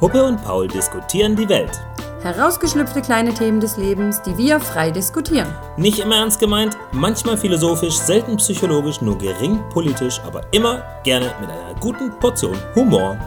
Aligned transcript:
Huppe 0.00 0.24
und 0.24 0.42
Paul 0.42 0.66
diskutieren 0.66 1.36
die 1.36 1.46
Welt. 1.50 1.78
Herausgeschlüpfte 2.22 3.02
kleine 3.02 3.34
Themen 3.34 3.60
des 3.60 3.76
Lebens, 3.76 4.22
die 4.22 4.34
wir 4.38 4.58
frei 4.58 4.90
diskutieren. 4.90 5.46
Nicht 5.76 5.98
immer 5.98 6.16
ernst 6.16 6.40
gemeint, 6.40 6.74
manchmal 6.92 7.36
philosophisch, 7.36 7.98
selten 7.98 8.38
psychologisch, 8.38 9.02
nur 9.02 9.18
gering 9.18 9.62
politisch, 9.68 10.18
aber 10.20 10.50
immer 10.54 10.82
gerne 11.04 11.34
mit 11.38 11.50
einer 11.50 11.74
guten 11.80 12.18
Portion 12.18 12.56
Humor. 12.74 13.18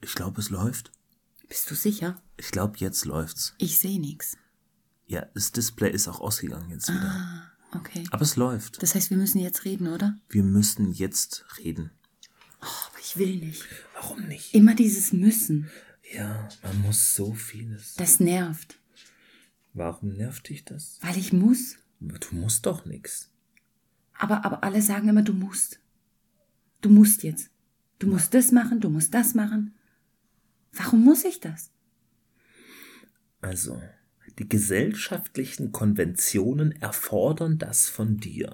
Ich 0.00 0.14
glaube, 0.14 0.40
es 0.40 0.48
läuft. 0.48 0.90
Bist 1.48 1.70
du 1.70 1.74
sicher? 1.74 2.16
Ich 2.38 2.50
glaube, 2.50 2.78
jetzt 2.78 3.04
läuft's. 3.04 3.54
Ich 3.58 3.78
sehe 3.78 4.00
nichts. 4.00 4.38
Ja, 5.06 5.26
das 5.34 5.52
Display 5.52 5.90
ist 5.90 6.08
auch 6.08 6.20
ausgegangen 6.20 6.70
jetzt 6.70 6.88
wieder. 6.88 7.12
Ah, 7.14 7.45
okay. 7.76 8.04
Aber 8.10 8.22
es 8.22 8.36
läuft. 8.36 8.82
Das 8.82 8.94
heißt, 8.94 9.10
wir 9.10 9.16
müssen 9.16 9.38
jetzt 9.38 9.64
reden, 9.64 9.88
oder? 9.88 10.18
Wir 10.28 10.42
müssen 10.42 10.92
jetzt 10.92 11.44
reden. 11.58 11.90
Aber 12.60 12.98
ich 13.00 13.16
will 13.16 13.36
nicht. 13.36 13.64
Warum 13.94 14.26
nicht? 14.26 14.54
Immer 14.54 14.74
dieses 14.74 15.12
Müssen. 15.12 15.70
Ja, 16.12 16.48
man 16.62 16.82
muss 16.82 17.14
so 17.14 17.34
vieles. 17.34 17.94
Das 17.94 18.20
nervt. 18.20 18.78
Warum 19.74 20.14
nervt 20.14 20.48
dich 20.48 20.64
das? 20.64 20.98
Weil 21.02 21.18
ich 21.18 21.32
muss. 21.32 21.76
Du 22.00 22.34
musst 22.34 22.66
doch 22.66 22.84
nichts. 22.84 23.30
Aber, 24.18 24.44
aber 24.44 24.64
alle 24.64 24.82
sagen 24.82 25.08
immer, 25.08 25.22
du 25.22 25.32
musst. 25.32 25.80
Du 26.80 26.90
musst 26.90 27.22
jetzt. 27.22 27.50
Du 27.98 28.06
musst 28.06 28.34
das 28.34 28.52
machen, 28.52 28.80
du 28.80 28.90
musst 28.90 29.14
das 29.14 29.34
machen. 29.34 29.74
Warum 30.72 31.04
muss 31.04 31.24
ich 31.24 31.40
das? 31.40 31.70
Also, 33.40 33.80
die 34.38 34.48
gesellschaftlichen 34.48 35.72
Konventionen 35.72 36.72
erfordern 36.80 37.58
das 37.58 37.88
von 37.88 38.18
dir. 38.18 38.52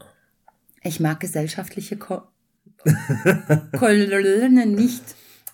Ich 0.83 1.01
mag 1.01 1.21
gesellschaftliche 1.21 1.97
Ko 1.97 2.23
Kolonnen 3.79 4.75
nicht. 4.75 5.03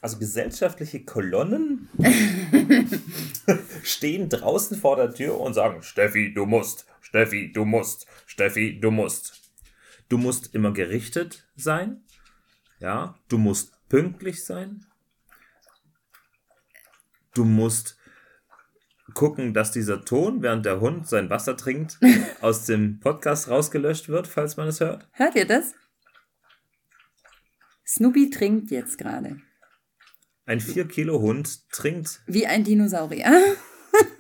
Also 0.00 0.19
gesellschaftliche 0.19 1.05
Kolonnen 1.05 1.89
stehen 3.83 4.28
draußen 4.28 4.77
vor 4.77 4.97
der 4.97 5.12
Tür 5.12 5.41
und 5.41 5.55
sagen, 5.55 5.83
Steffi, 5.83 6.33
du 6.33 6.47
musst, 6.47 6.86
Steffi, 7.00 7.52
du 7.52 7.64
musst, 7.64 8.06
Steffi, 8.27 8.78
du 8.80 8.91
musst. 8.91 9.52
Du 10.08 10.17
musst 10.17 10.55
immer 10.55 10.72
gerichtet 10.72 11.47
sein, 11.55 12.02
ja, 12.78 13.19
du 13.28 13.36
musst 13.36 13.72
pünktlich 13.91 14.42
sein, 14.45 14.86
du 17.34 17.45
musst 17.45 17.97
gucken, 19.19 19.52
dass 19.52 19.72
dieser 19.72 20.05
Ton, 20.05 20.42
während 20.42 20.64
der 20.64 20.80
Hund 20.80 21.08
sein 21.08 21.28
Wasser 21.28 21.56
trinkt, 21.56 21.98
aus 22.41 22.66
dem 22.66 23.00
Podcast 23.00 23.48
rausgelöscht 23.48 24.08
wird, 24.08 24.28
falls 24.28 24.56
man 24.56 24.69
es 24.69 24.78
hört. 24.78 25.08
Hört 25.12 25.34
ihr 25.34 25.44
das? 25.47 25.74
Snoopy 27.86 28.30
trinkt 28.30 28.70
jetzt 28.70 28.96
gerade. 28.96 29.41
Ein 30.46 30.61
4-Kilo-Hund 30.61 31.69
trinkt, 31.70 32.22
Wie 32.27 32.46
ein 32.46 32.62
Dinosaurier. 32.64 33.56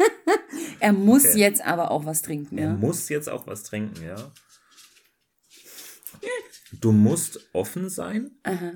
er 0.80 0.92
muss 0.92 1.24
Okay. 1.26 1.38
jetzt 1.38 1.64
aber 1.64 1.90
auch 1.92 2.04
was 2.04 2.20
trinken. 2.22 2.58
er 2.58 2.70
Ja? 2.70 2.74
muss 2.74 3.08
jetzt 3.08 3.28
auch 3.28 3.46
was 3.46 3.62
trinken, 3.62 4.02
ja. 4.04 4.32
Du 6.72 6.90
musst 6.92 7.38
offen 7.54 7.88
sein, 7.88 8.32
Aha. 8.42 8.72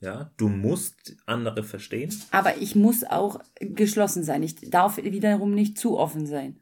Ja. 0.00 0.30
Du 0.36 0.48
musst 0.48 1.16
andere 1.26 1.62
verstehen. 1.62 2.14
Aber 2.30 2.56
ich 2.58 2.74
muss 2.74 3.04
auch 3.04 3.40
geschlossen 3.60 4.24
sein. 4.24 4.42
Ich 4.42 4.56
darf 4.70 4.96
wiederum 4.96 5.54
nicht 5.54 5.78
zu 5.78 5.98
offen 5.98 6.26
sein. 6.26 6.56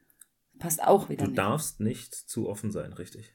Passt 0.59 0.83
auch 0.83 1.09
wieder 1.09 1.25
Du 1.25 1.31
nicht. 1.31 1.39
darfst 1.39 1.81
nicht 1.81 2.15
zu 2.15 2.49
offen 2.49 2.73
sein, 2.73 2.93
richtig. 2.93 3.33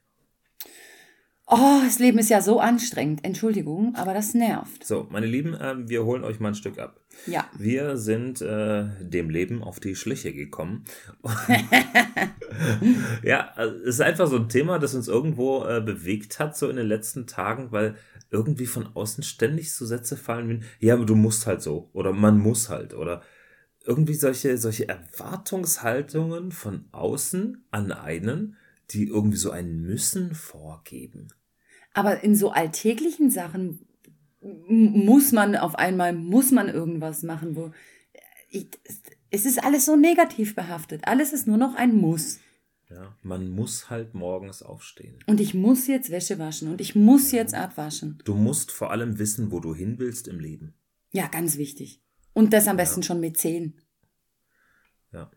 Oh, 1.45 1.81
das 1.83 1.99
Leben 1.99 2.19
ist 2.19 2.29
ja 2.29 2.41
so 2.41 2.59
anstrengend. 2.59 3.23
Entschuldigung, 3.25 3.95
aber 3.95 4.13
das 4.13 4.33
nervt. 4.33 4.85
So, 4.85 5.07
meine 5.09 5.25
Lieben, 5.25 5.55
ähm, 5.61 5.89
wir 5.89 6.05
holen 6.05 6.23
euch 6.23 6.39
mal 6.39 6.49
ein 6.49 6.55
Stück 6.55 6.79
ab. 6.79 7.01
Ja. 7.27 7.45
Wir 7.57 7.97
sind 7.97 8.41
äh, 8.41 8.85
dem 9.01 9.29
Leben 9.29 9.61
auf 9.61 9.79
die 9.79 9.95
Schliche 9.95 10.33
gekommen. 10.33 10.85
ja, 13.23 13.51
also 13.55 13.75
es 13.79 13.95
ist 13.95 14.01
einfach 14.01 14.27
so 14.27 14.37
ein 14.37 14.49
Thema, 14.49 14.79
das 14.79 14.95
uns 14.95 15.07
irgendwo 15.07 15.63
äh, 15.65 15.81
bewegt 15.81 16.39
hat, 16.39 16.57
so 16.57 16.69
in 16.69 16.75
den 16.77 16.87
letzten 16.87 17.27
Tagen, 17.27 17.71
weil 17.71 17.95
irgendwie 18.33 18.65
von 18.65 18.87
außen 18.95 19.23
ständig 19.23 19.73
so 19.73 19.85
Sätze 19.85 20.17
fallen 20.17 20.49
wie, 20.49 20.85
ja, 20.85 20.95
aber 20.95 21.05
du 21.05 21.15
musst 21.15 21.45
halt 21.45 21.61
so 21.61 21.89
oder 21.93 22.11
man 22.11 22.39
muss 22.39 22.67
halt 22.67 22.93
oder 22.93 23.21
irgendwie 23.85 24.15
solche, 24.15 24.57
solche 24.57 24.89
Erwartungshaltungen 24.89 26.51
von 26.51 26.85
außen 26.91 27.65
an 27.71 27.91
einen, 27.91 28.57
die 28.89 29.07
irgendwie 29.07 29.37
so 29.37 29.51
ein 29.51 29.81
Müssen 29.81 30.33
vorgeben. 30.33 31.27
Aber 31.93 32.23
in 32.23 32.35
so 32.35 32.51
alltäglichen 32.51 33.29
Sachen 33.29 33.85
muss 34.41 35.31
man 35.31 35.55
auf 35.55 35.75
einmal, 35.75 36.13
muss 36.13 36.51
man 36.51 36.69
irgendwas 36.69 37.23
machen, 37.23 37.55
wo 37.55 37.71
ich, 38.49 38.67
es 39.29 39.45
ist 39.45 39.63
alles 39.63 39.85
so 39.85 39.95
negativ 39.95 40.55
behaftet. 40.55 41.07
Alles 41.07 41.33
ist 41.33 41.47
nur 41.47 41.57
noch 41.57 41.75
ein 41.75 41.95
Muss. 41.95 42.39
Ja, 42.93 43.17
man 43.23 43.49
muss 43.49 43.89
halt 43.89 44.13
morgens 44.13 44.61
aufstehen. 44.61 45.17
Und 45.25 45.39
ich 45.41 45.53
muss 45.55 45.87
jetzt 45.87 46.11
Wäsche 46.11 46.37
waschen 46.37 46.69
und 46.69 46.79
ich 46.79 46.93
muss 46.95 47.31
jetzt 47.31 47.53
abwaschen. 47.55 48.21
Du 48.23 48.35
musst 48.35 48.71
vor 48.71 48.91
allem 48.91 49.17
wissen, 49.17 49.51
wo 49.51 49.59
du 49.59 49.73
hin 49.73 49.97
willst 49.97 50.27
im 50.27 50.39
Leben. 50.39 50.75
Ja, 51.11 51.27
ganz 51.27 51.57
wichtig. 51.57 52.01
Und 52.33 52.53
das 52.53 52.67
am 52.67 52.77
besten 52.77 53.01
schon 53.03 53.19
mit 53.19 53.37
zehn. 53.37 53.79
Ja. 55.11 55.31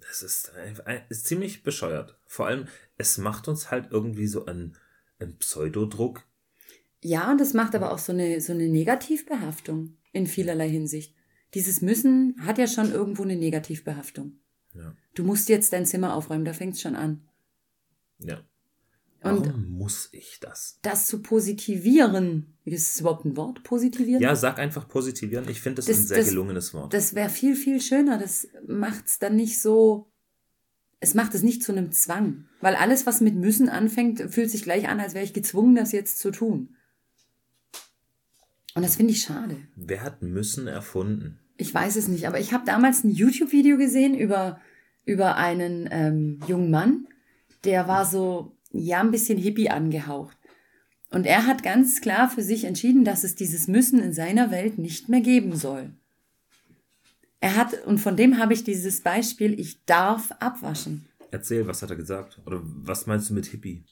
Das 0.00 0.22
ist, 0.22 0.52
ein- 0.84 1.02
ist 1.08 1.26
ziemlich 1.26 1.62
bescheuert. 1.62 2.18
Vor 2.26 2.46
allem, 2.46 2.66
es 2.96 3.18
macht 3.18 3.48
uns 3.48 3.70
halt 3.70 3.88
irgendwie 3.90 4.26
so 4.26 4.46
einen, 4.46 4.76
einen 5.18 5.36
Pseudodruck. 5.38 6.24
Ja, 7.02 7.30
und 7.30 7.40
das 7.40 7.54
macht 7.54 7.74
aber 7.74 7.92
auch 7.92 7.98
so 7.98 8.12
eine, 8.12 8.40
so 8.40 8.52
eine 8.52 8.68
Negativbehaftung 8.68 9.96
in 10.12 10.26
vielerlei 10.26 10.68
Hinsicht. 10.68 11.14
Dieses 11.54 11.80
Müssen 11.80 12.36
hat 12.44 12.58
ja 12.58 12.66
schon 12.66 12.90
irgendwo 12.92 13.22
eine 13.22 13.36
Negativbehaftung. 13.36 14.38
Ja. 14.76 14.94
Du 15.14 15.24
musst 15.24 15.48
jetzt 15.48 15.72
dein 15.72 15.86
Zimmer 15.86 16.14
aufräumen, 16.14 16.44
da 16.44 16.52
fängt's 16.52 16.80
schon 16.80 16.96
an. 16.96 17.22
ja. 18.18 18.40
Und 19.22 19.46
Warum 19.46 19.70
muss 19.70 20.08
ich 20.12 20.38
das? 20.40 20.78
das 20.82 21.06
zu 21.06 21.20
positivieren, 21.20 22.54
ist 22.64 22.92
es 22.92 23.00
überhaupt 23.00 23.24
ein 23.24 23.36
Wort? 23.36 23.64
Positivieren? 23.64 24.22
Ja, 24.22 24.36
sag 24.36 24.58
einfach 24.60 24.86
positivieren. 24.86 25.48
Ich 25.48 25.60
finde 25.60 25.76
das, 25.76 25.86
Das- 25.86 25.98
ein 25.98 26.06
sehr 26.06 26.16
das- 26.18 26.28
gelungenes 26.28 26.72
Wort. 26.74 26.94
Das 26.94 27.14
wäre 27.14 27.28
viel, 27.30 27.56
viel 27.56 27.80
schöner. 27.80 28.18
Das 28.18 28.46
macht's 28.68 29.18
dann 29.18 29.34
nicht 29.34 29.60
so. 29.60 30.06
Es 31.00 31.14
macht 31.14 31.34
es 31.34 31.42
nicht 31.42 31.64
zu 31.64 31.72
einem 31.72 31.90
Zwang. 31.90 32.44
Weil 32.60 32.76
alles, 32.76 33.04
was 33.06 33.20
mit 33.20 33.34
müssen 33.34 33.68
anfängt, 33.68 34.20
fühlt 34.32 34.50
sich 34.50 34.62
gleich 34.62 34.86
an, 34.86 35.00
als 35.00 35.14
wäre 35.14 35.24
ich 35.24 35.32
gezwungen, 35.32 35.74
das 35.74 35.90
jetzt 35.92 36.18
zu 36.20 36.30
tun. 36.30 36.76
Und 38.74 38.82
das 38.82 38.96
finde 38.96 39.12
ich 39.12 39.22
schade. 39.22 39.56
Wer 39.74 40.02
hat 40.02 40.22
müssen 40.22 40.68
erfunden? 40.68 41.40
Ich 41.56 41.72
weiß 41.72 41.96
es 41.96 42.08
nicht, 42.08 42.26
aber 42.26 42.38
ich 42.38 42.52
habe 42.52 42.64
damals 42.66 43.04
ein 43.04 43.10
YouTube-Video 43.10 43.76
gesehen 43.78 44.14
über, 44.14 44.60
über 45.04 45.36
einen 45.36 45.88
ähm, 45.90 46.40
jungen 46.46 46.70
Mann, 46.70 47.06
der 47.64 47.88
war 47.88 48.04
so, 48.04 48.56
ja, 48.72 49.00
ein 49.00 49.10
bisschen 49.10 49.38
hippie 49.38 49.70
angehaucht. 49.70 50.36
Und 51.10 51.24
er 51.24 51.46
hat 51.46 51.62
ganz 51.62 52.00
klar 52.00 52.28
für 52.28 52.42
sich 52.42 52.64
entschieden, 52.64 53.04
dass 53.04 53.24
es 53.24 53.34
dieses 53.36 53.68
Müssen 53.68 54.00
in 54.00 54.12
seiner 54.12 54.50
Welt 54.50 54.78
nicht 54.78 55.08
mehr 55.08 55.20
geben 55.20 55.56
soll. 55.56 55.92
Er 57.40 57.56
hat, 57.56 57.84
und 57.86 57.98
von 57.98 58.16
dem 58.16 58.38
habe 58.38 58.54
ich 58.54 58.64
dieses 58.64 59.02
Beispiel, 59.02 59.58
ich 59.58 59.84
darf 59.84 60.32
abwaschen. 60.40 61.06
Erzähl, 61.30 61.66
was 61.66 61.82
hat 61.82 61.90
er 61.90 61.96
gesagt? 61.96 62.40
Oder 62.46 62.60
was 62.62 63.06
meinst 63.06 63.30
du 63.30 63.34
mit 63.34 63.46
Hippie? 63.46 63.84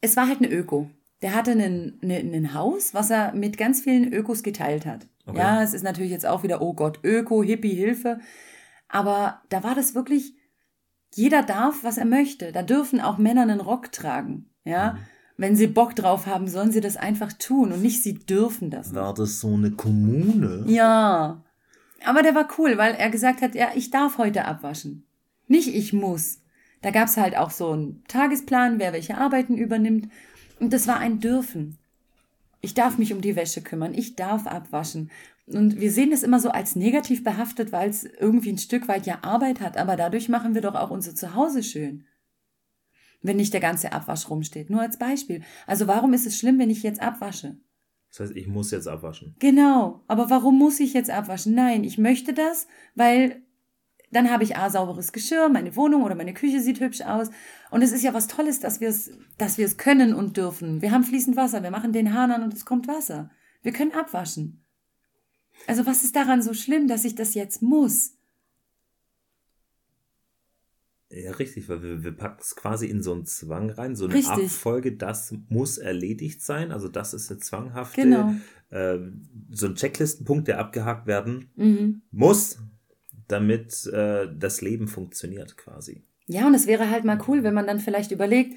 Es 0.00 0.16
war 0.16 0.28
halt 0.28 0.38
eine 0.38 0.50
Öko. 0.50 0.90
Der 1.24 1.34
hatte 1.34 1.52
ein 1.52 2.50
Haus, 2.52 2.92
was 2.92 3.08
er 3.08 3.32
mit 3.34 3.56
ganz 3.56 3.80
vielen 3.80 4.12
Ökos 4.12 4.42
geteilt 4.42 4.84
hat. 4.84 5.06
Okay. 5.24 5.38
Ja, 5.38 5.62
es 5.62 5.72
ist 5.72 5.82
natürlich 5.82 6.10
jetzt 6.10 6.26
auch 6.26 6.42
wieder, 6.42 6.60
oh 6.60 6.74
Gott, 6.74 7.00
Öko, 7.02 7.42
Hippie, 7.42 7.74
Hilfe. 7.74 8.20
Aber 8.88 9.40
da 9.48 9.64
war 9.64 9.74
das 9.74 9.94
wirklich, 9.94 10.34
jeder 11.14 11.42
darf, 11.42 11.82
was 11.82 11.96
er 11.96 12.04
möchte. 12.04 12.52
Da 12.52 12.62
dürfen 12.62 13.00
auch 13.00 13.16
Männer 13.16 13.40
einen 13.40 13.60
Rock 13.60 13.90
tragen. 13.90 14.50
Ja, 14.64 14.98
wenn 15.38 15.56
sie 15.56 15.66
Bock 15.66 15.96
drauf 15.96 16.26
haben, 16.26 16.46
sollen 16.46 16.72
sie 16.72 16.82
das 16.82 16.98
einfach 16.98 17.32
tun 17.32 17.72
und 17.72 17.80
nicht 17.80 18.02
sie 18.02 18.12
dürfen 18.14 18.68
das. 18.68 18.94
War 18.94 19.14
das 19.14 19.40
so 19.40 19.54
eine 19.54 19.70
Kommune? 19.70 20.64
Ja. 20.66 21.42
Aber 22.04 22.22
der 22.22 22.34
war 22.34 22.48
cool, 22.58 22.76
weil 22.76 22.96
er 22.96 23.08
gesagt 23.08 23.40
hat, 23.40 23.54
ja, 23.54 23.68
ich 23.74 23.90
darf 23.90 24.18
heute 24.18 24.44
abwaschen. 24.44 25.06
Nicht 25.48 25.74
ich 25.74 25.94
muss. 25.94 26.42
Da 26.82 26.90
gab's 26.90 27.16
halt 27.16 27.34
auch 27.34 27.50
so 27.50 27.70
einen 27.70 28.04
Tagesplan, 28.08 28.78
wer 28.78 28.92
welche 28.92 29.16
Arbeiten 29.16 29.56
übernimmt. 29.56 30.10
Und 30.60 30.72
das 30.72 30.86
war 30.86 30.98
ein 30.98 31.20
Dürfen. 31.20 31.78
Ich 32.60 32.74
darf 32.74 32.96
mich 32.96 33.12
um 33.12 33.20
die 33.20 33.36
Wäsche 33.36 33.60
kümmern, 33.60 33.92
ich 33.94 34.16
darf 34.16 34.46
abwaschen. 34.46 35.10
Und 35.46 35.78
wir 35.78 35.92
sehen 35.92 36.10
das 36.10 36.22
immer 36.22 36.40
so 36.40 36.48
als 36.50 36.76
negativ 36.76 37.22
behaftet, 37.22 37.72
weil 37.72 37.90
es 37.90 38.04
irgendwie 38.04 38.50
ein 38.50 38.58
Stück 38.58 38.88
weit 38.88 39.06
ja 39.06 39.18
Arbeit 39.22 39.60
hat, 39.60 39.76
aber 39.76 39.96
dadurch 39.96 40.28
machen 40.30 40.54
wir 40.54 40.62
doch 40.62 40.74
auch 40.74 40.90
unser 40.90 41.14
Zuhause 41.14 41.62
schön. 41.62 42.06
Wenn 43.20 43.36
nicht 43.36 43.52
der 43.52 43.60
ganze 43.60 43.92
Abwasch 43.92 44.28
rumsteht. 44.30 44.70
Nur 44.70 44.80
als 44.80 44.98
Beispiel. 44.98 45.42
Also 45.66 45.86
warum 45.86 46.12
ist 46.14 46.26
es 46.26 46.38
schlimm, 46.38 46.58
wenn 46.58 46.70
ich 46.70 46.82
jetzt 46.82 47.02
abwasche? 47.02 47.56
Das 48.10 48.20
heißt, 48.20 48.36
ich 48.36 48.46
muss 48.46 48.70
jetzt 48.70 48.86
abwaschen. 48.86 49.34
Genau, 49.40 50.04
aber 50.06 50.30
warum 50.30 50.58
muss 50.58 50.78
ich 50.78 50.92
jetzt 50.92 51.10
abwaschen? 51.10 51.54
Nein, 51.54 51.84
ich 51.84 51.98
möchte 51.98 52.32
das, 52.32 52.66
weil 52.94 53.42
dann 54.14 54.30
habe 54.30 54.44
ich 54.44 54.56
A, 54.56 54.70
sauberes 54.70 55.12
Geschirr, 55.12 55.48
meine 55.48 55.74
Wohnung 55.76 56.02
oder 56.02 56.14
meine 56.14 56.34
Küche 56.34 56.60
sieht 56.60 56.80
hübsch 56.80 57.02
aus. 57.02 57.30
Und 57.70 57.82
es 57.82 57.92
ist 57.92 58.02
ja 58.02 58.14
was 58.14 58.28
Tolles, 58.28 58.60
dass 58.60 58.80
wir 58.80 58.88
es, 58.88 59.10
dass 59.38 59.58
wir 59.58 59.66
es 59.66 59.76
können 59.76 60.14
und 60.14 60.36
dürfen. 60.36 60.82
Wir 60.82 60.92
haben 60.92 61.04
fließend 61.04 61.36
Wasser, 61.36 61.62
wir 61.62 61.70
machen 61.70 61.92
den 61.92 62.14
Hahn 62.14 62.30
an 62.30 62.42
und 62.42 62.54
es 62.54 62.64
kommt 62.64 62.86
Wasser. 62.86 63.30
Wir 63.62 63.72
können 63.72 63.92
abwaschen. 63.92 64.64
Also 65.66 65.86
was 65.86 66.04
ist 66.04 66.16
daran 66.16 66.42
so 66.42 66.54
schlimm, 66.54 66.88
dass 66.88 67.04
ich 67.04 67.14
das 67.14 67.34
jetzt 67.34 67.62
muss? 67.62 68.12
Ja, 71.10 71.32
richtig, 71.32 71.68
weil 71.68 71.82
wir, 71.82 72.04
wir 72.04 72.12
packen 72.12 72.40
es 72.40 72.56
quasi 72.56 72.86
in 72.86 73.02
so 73.02 73.12
einen 73.12 73.24
Zwang 73.24 73.70
rein, 73.70 73.94
so 73.94 74.06
eine 74.06 74.14
richtig. 74.14 74.46
Abfolge, 74.46 74.96
das 74.96 75.32
muss 75.48 75.78
erledigt 75.78 76.42
sein, 76.42 76.72
also 76.72 76.88
das 76.88 77.14
ist 77.14 77.30
eine 77.30 77.38
zwanghafte, 77.38 78.02
genau. 78.02 78.34
äh, 78.70 78.98
so 79.50 79.66
ein 79.66 79.76
Checklistenpunkt, 79.76 80.48
der 80.48 80.58
abgehakt 80.58 81.06
werden 81.06 81.50
mhm. 81.54 82.02
muss, 82.10 82.58
damit 83.28 83.86
äh, 83.86 84.28
das 84.34 84.60
Leben 84.60 84.88
funktioniert 84.88 85.56
quasi. 85.56 86.04
Ja, 86.26 86.46
und 86.46 86.54
es 86.54 86.66
wäre 86.66 86.90
halt 86.90 87.04
mal 87.04 87.20
cool, 87.28 87.42
wenn 87.42 87.54
man 87.54 87.66
dann 87.66 87.80
vielleicht 87.80 88.10
überlegt, 88.10 88.54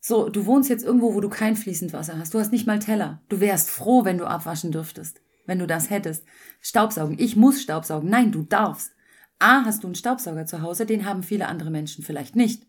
so, 0.00 0.30
du 0.30 0.46
wohnst 0.46 0.70
jetzt 0.70 0.84
irgendwo, 0.84 1.14
wo 1.14 1.20
du 1.20 1.28
kein 1.28 1.56
fließend 1.56 1.92
Wasser 1.92 2.18
hast, 2.18 2.32
du 2.32 2.38
hast 2.38 2.52
nicht 2.52 2.66
mal 2.66 2.78
Teller, 2.78 3.22
du 3.28 3.40
wärst 3.40 3.68
froh, 3.68 4.04
wenn 4.04 4.18
du 4.18 4.24
abwaschen 4.24 4.72
dürftest, 4.72 5.20
wenn 5.46 5.58
du 5.58 5.66
das 5.66 5.90
hättest. 5.90 6.24
Staubsaugen, 6.60 7.18
ich 7.18 7.36
muss 7.36 7.60
Staubsaugen, 7.60 8.08
nein, 8.08 8.32
du 8.32 8.42
darfst. 8.42 8.92
A, 9.38 9.64
hast 9.64 9.82
du 9.82 9.88
einen 9.88 9.94
Staubsauger 9.94 10.46
zu 10.46 10.62
Hause, 10.62 10.86
den 10.86 11.04
haben 11.04 11.22
viele 11.22 11.48
andere 11.48 11.70
Menschen 11.70 12.02
vielleicht 12.02 12.34
nicht. 12.34 12.66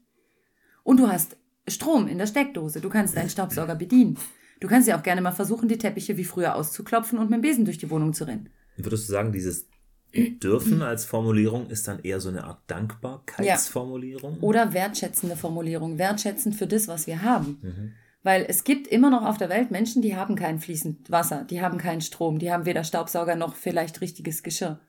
Und 0.83 0.99
du 0.99 1.07
hast 1.07 1.37
Strom 1.67 2.07
in 2.07 2.17
der 2.17 2.27
Steckdose, 2.27 2.81
du 2.81 2.89
kannst 2.89 3.15
deinen 3.15 3.29
Staubsauger 3.29 3.75
bedienen. 3.75 4.17
Du 4.59 4.67
kannst 4.67 4.87
ja 4.87 4.97
auch 4.97 5.03
gerne 5.03 5.21
mal 5.21 5.31
versuchen, 5.31 5.67
die 5.69 5.77
Teppiche 5.77 6.17
wie 6.17 6.23
früher 6.23 6.55
auszuklopfen 6.55 7.17
und 7.17 7.29
mit 7.29 7.39
dem 7.39 7.41
Besen 7.41 7.65
durch 7.65 7.77
die 7.77 7.89
Wohnung 7.89 8.13
zu 8.13 8.25
rennen. 8.25 8.49
Würdest 8.77 9.07
du 9.07 9.11
sagen, 9.11 9.31
dieses 9.31 9.67
dürfen 10.13 10.81
als 10.81 11.05
Formulierung 11.05 11.69
ist 11.69 11.87
dann 11.87 11.99
eher 12.03 12.19
so 12.19 12.29
eine 12.29 12.43
Art 12.43 12.59
Dankbarkeitsformulierung? 12.67 14.35
Ja. 14.35 14.41
Oder 14.41 14.73
wertschätzende 14.73 15.35
Formulierung. 15.35 15.97
Wertschätzend 15.97 16.55
für 16.55 16.67
das, 16.67 16.87
was 16.87 17.07
wir 17.07 17.21
haben. 17.21 17.59
Mhm. 17.61 17.91
Weil 18.23 18.45
es 18.47 18.63
gibt 18.63 18.87
immer 18.87 19.09
noch 19.09 19.25
auf 19.25 19.37
der 19.37 19.49
Welt 19.49 19.71
Menschen, 19.71 20.01
die 20.01 20.15
haben 20.15 20.35
kein 20.35 20.59
fließend 20.59 21.09
Wasser, 21.09 21.45
die 21.49 21.61
haben 21.61 21.77
keinen 21.77 22.01
Strom, 22.01 22.37
die 22.37 22.51
haben 22.51 22.65
weder 22.65 22.83
Staubsauger 22.83 23.35
noch 23.35 23.55
vielleicht 23.55 24.01
richtiges 24.01 24.43
Geschirr. 24.43 24.79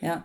Ja 0.00 0.24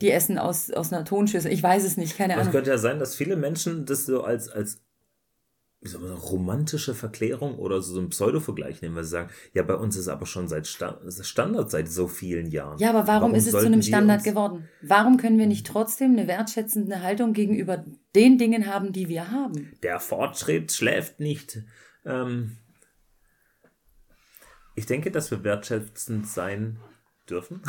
die 0.00 0.10
essen 0.10 0.38
aus, 0.38 0.70
aus 0.70 0.92
einer 0.92 1.04
Tonschüssel. 1.04 1.52
Ich 1.52 1.62
weiß 1.62 1.84
es 1.84 1.96
nicht, 1.96 2.16
keine 2.16 2.34
Ahnung. 2.34 2.46
Es 2.46 2.52
könnte 2.52 2.70
ja 2.70 2.78
sein, 2.78 2.98
dass 2.98 3.14
viele 3.14 3.36
Menschen 3.36 3.84
das 3.84 4.06
so 4.06 4.22
als, 4.22 4.48
als 4.48 4.78
wie 4.78 4.78
soll 4.78 4.78
man 4.78 4.78
sagen, 4.78 5.69
romantische 5.82 6.94
Verklärung 6.94 7.58
oder 7.58 7.80
so 7.80 7.98
ein 8.00 8.10
Pseudo-Vergleich 8.10 8.82
nehmen, 8.82 8.96
weil 8.96 9.04
sie 9.04 9.10
sagen, 9.10 9.30
ja, 9.54 9.62
bei 9.62 9.74
uns 9.74 9.96
ist 9.96 10.02
es 10.02 10.08
aber 10.08 10.26
schon 10.26 10.46
seit 10.46 10.66
Sta 10.66 11.00
Standard 11.22 11.70
seit 11.70 11.88
so 11.88 12.06
vielen 12.06 12.50
Jahren. 12.50 12.78
Ja, 12.78 12.90
aber 12.90 13.06
warum, 13.06 13.22
warum 13.22 13.34
ist 13.34 13.46
es 13.46 13.52
zu 13.52 13.64
einem 13.64 13.80
Standard 13.80 14.22
geworden? 14.22 14.68
Warum 14.82 15.16
können 15.16 15.38
wir 15.38 15.46
nicht 15.46 15.66
trotzdem 15.66 16.12
eine 16.12 16.28
wertschätzende 16.28 17.02
Haltung 17.02 17.32
gegenüber 17.32 17.82
den 18.14 18.36
Dingen 18.36 18.66
haben, 18.66 18.92
die 18.92 19.08
wir 19.08 19.30
haben? 19.30 19.72
Der 19.82 20.00
Fortschritt 20.00 20.70
schläft 20.70 21.18
nicht. 21.18 21.62
Ähm 22.04 22.58
ich 24.74 24.84
denke, 24.86 25.10
dass 25.10 25.30
wir 25.30 25.44
wertschätzend 25.44 26.26
sein 26.26 26.78
dürfen. 27.28 27.62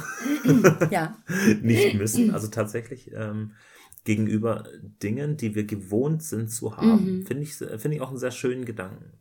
ja. 0.92 1.18
nicht 1.62 1.96
müssen. 1.96 2.31
Also 2.31 2.48
tatsächlich 2.48 3.12
ähm, 3.13 3.54
gegenüber 4.03 4.68
Dingen, 5.03 5.38
die 5.38 5.56
wir 5.56 5.65
gewohnt 5.65 6.24
sind 6.24 6.50
zu 6.50 6.77
haben, 6.77 7.19
mhm. 7.19 7.25
finde 7.25 7.44
ich, 7.44 7.56
find 7.56 7.94
ich 7.94 8.01
auch 8.01 8.09
einen 8.09 8.18
sehr 8.18 8.31
schönen 8.31 8.65
Gedanken. 8.65 9.19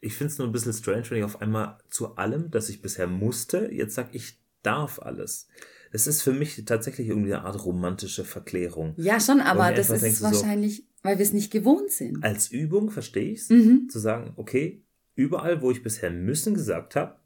Ich 0.00 0.14
finde 0.14 0.32
es 0.32 0.38
nur 0.38 0.46
ein 0.46 0.52
bisschen 0.52 0.72
strange, 0.72 1.10
wenn 1.10 1.18
ich 1.18 1.24
auf 1.24 1.40
einmal 1.40 1.78
zu 1.88 2.16
allem, 2.16 2.50
das 2.50 2.68
ich 2.68 2.82
bisher 2.82 3.06
musste, 3.06 3.72
jetzt 3.72 3.94
sage, 3.94 4.10
ich 4.12 4.38
darf 4.62 5.00
alles. 5.00 5.48
Das 5.92 6.06
ist 6.06 6.22
für 6.22 6.32
mich 6.32 6.64
tatsächlich 6.64 7.08
irgendwie 7.08 7.34
eine 7.34 7.44
Art 7.44 7.64
romantische 7.64 8.24
Verklärung. 8.24 8.94
Ja, 8.96 9.18
schon, 9.18 9.40
aber 9.40 9.72
das 9.72 9.90
ist 9.90 10.22
wahrscheinlich, 10.22 10.76
so, 10.76 10.82
weil 11.02 11.18
wir 11.18 11.24
es 11.24 11.32
nicht 11.32 11.50
gewohnt 11.50 11.90
sind. 11.90 12.22
Als 12.22 12.50
Übung 12.50 12.90
verstehe 12.90 13.32
ich 13.32 13.40
es, 13.40 13.48
mhm. 13.48 13.88
zu 13.88 13.98
sagen, 13.98 14.34
okay, 14.36 14.84
überall, 15.14 15.62
wo 15.62 15.70
ich 15.70 15.82
bisher 15.82 16.10
müssen 16.10 16.54
gesagt 16.54 16.96
habe, 16.96 17.16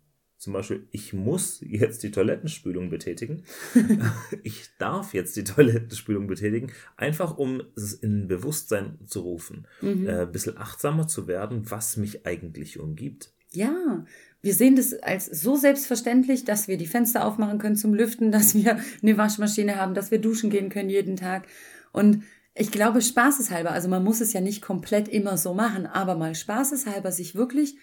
zum 0.41 0.55
Beispiel, 0.55 0.89
ich 0.91 1.13
muss 1.13 1.61
jetzt 1.61 2.03
die 2.03 2.11
Toilettenspülung 2.11 2.89
betätigen. 2.89 3.43
ich 4.43 4.71
darf 4.79 5.13
jetzt 5.13 5.37
die 5.37 5.45
Toilettenspülung 5.45 6.27
betätigen, 6.29 6.73
einfach 6.97 7.37
um 7.37 7.63
es 7.77 7.93
in 7.93 8.27
Bewusstsein 8.27 8.99
zu 9.05 9.21
rufen. 9.21 9.67
Mhm. 9.83 10.09
Äh, 10.09 10.23
ein 10.23 10.33
bisschen 10.33 10.57
achtsamer 10.57 11.07
zu 11.07 11.29
werden, 11.29 11.71
was 11.71 11.99
mich 11.99 12.27
eigentlich 12.27 12.81
umgibt. 12.81 13.35
Ja, 13.53 14.07
wir 14.41 14.55
sehen 14.55 14.77
das 14.77 14.95
als 14.95 15.27
so 15.27 15.57
selbstverständlich, 15.57 16.47
dass 16.47 16.69
wir 16.69 16.79
die 16.79 16.87
Fenster 16.87 17.27
aufmachen 17.27 17.59
können 17.59 17.77
zum 17.77 17.93
Lüften, 17.93 18.33
dass 18.33 18.55
wir 18.55 18.81
eine 19.03 19.19
Waschmaschine 19.19 19.77
haben, 19.77 19.93
dass 19.93 20.11
wir 20.11 20.23
duschen 20.23 20.49
gehen 20.49 20.71
können 20.71 20.89
jeden 20.89 21.17
Tag. 21.17 21.49
Und 21.93 22.23
ich 22.55 22.71
glaube, 22.71 23.03
spaßeshalber, 23.03 23.73
also 23.73 23.91
man 23.91 24.03
muss 24.03 24.23
es 24.23 24.33
ja 24.33 24.41
nicht 24.41 24.63
komplett 24.63 25.07
immer 25.07 25.37
so 25.37 25.53
machen, 25.53 25.85
aber 25.85 26.17
mal 26.17 26.35
spaßeshalber 26.35 27.13
sich 27.13 27.35
wirklich 27.35 27.77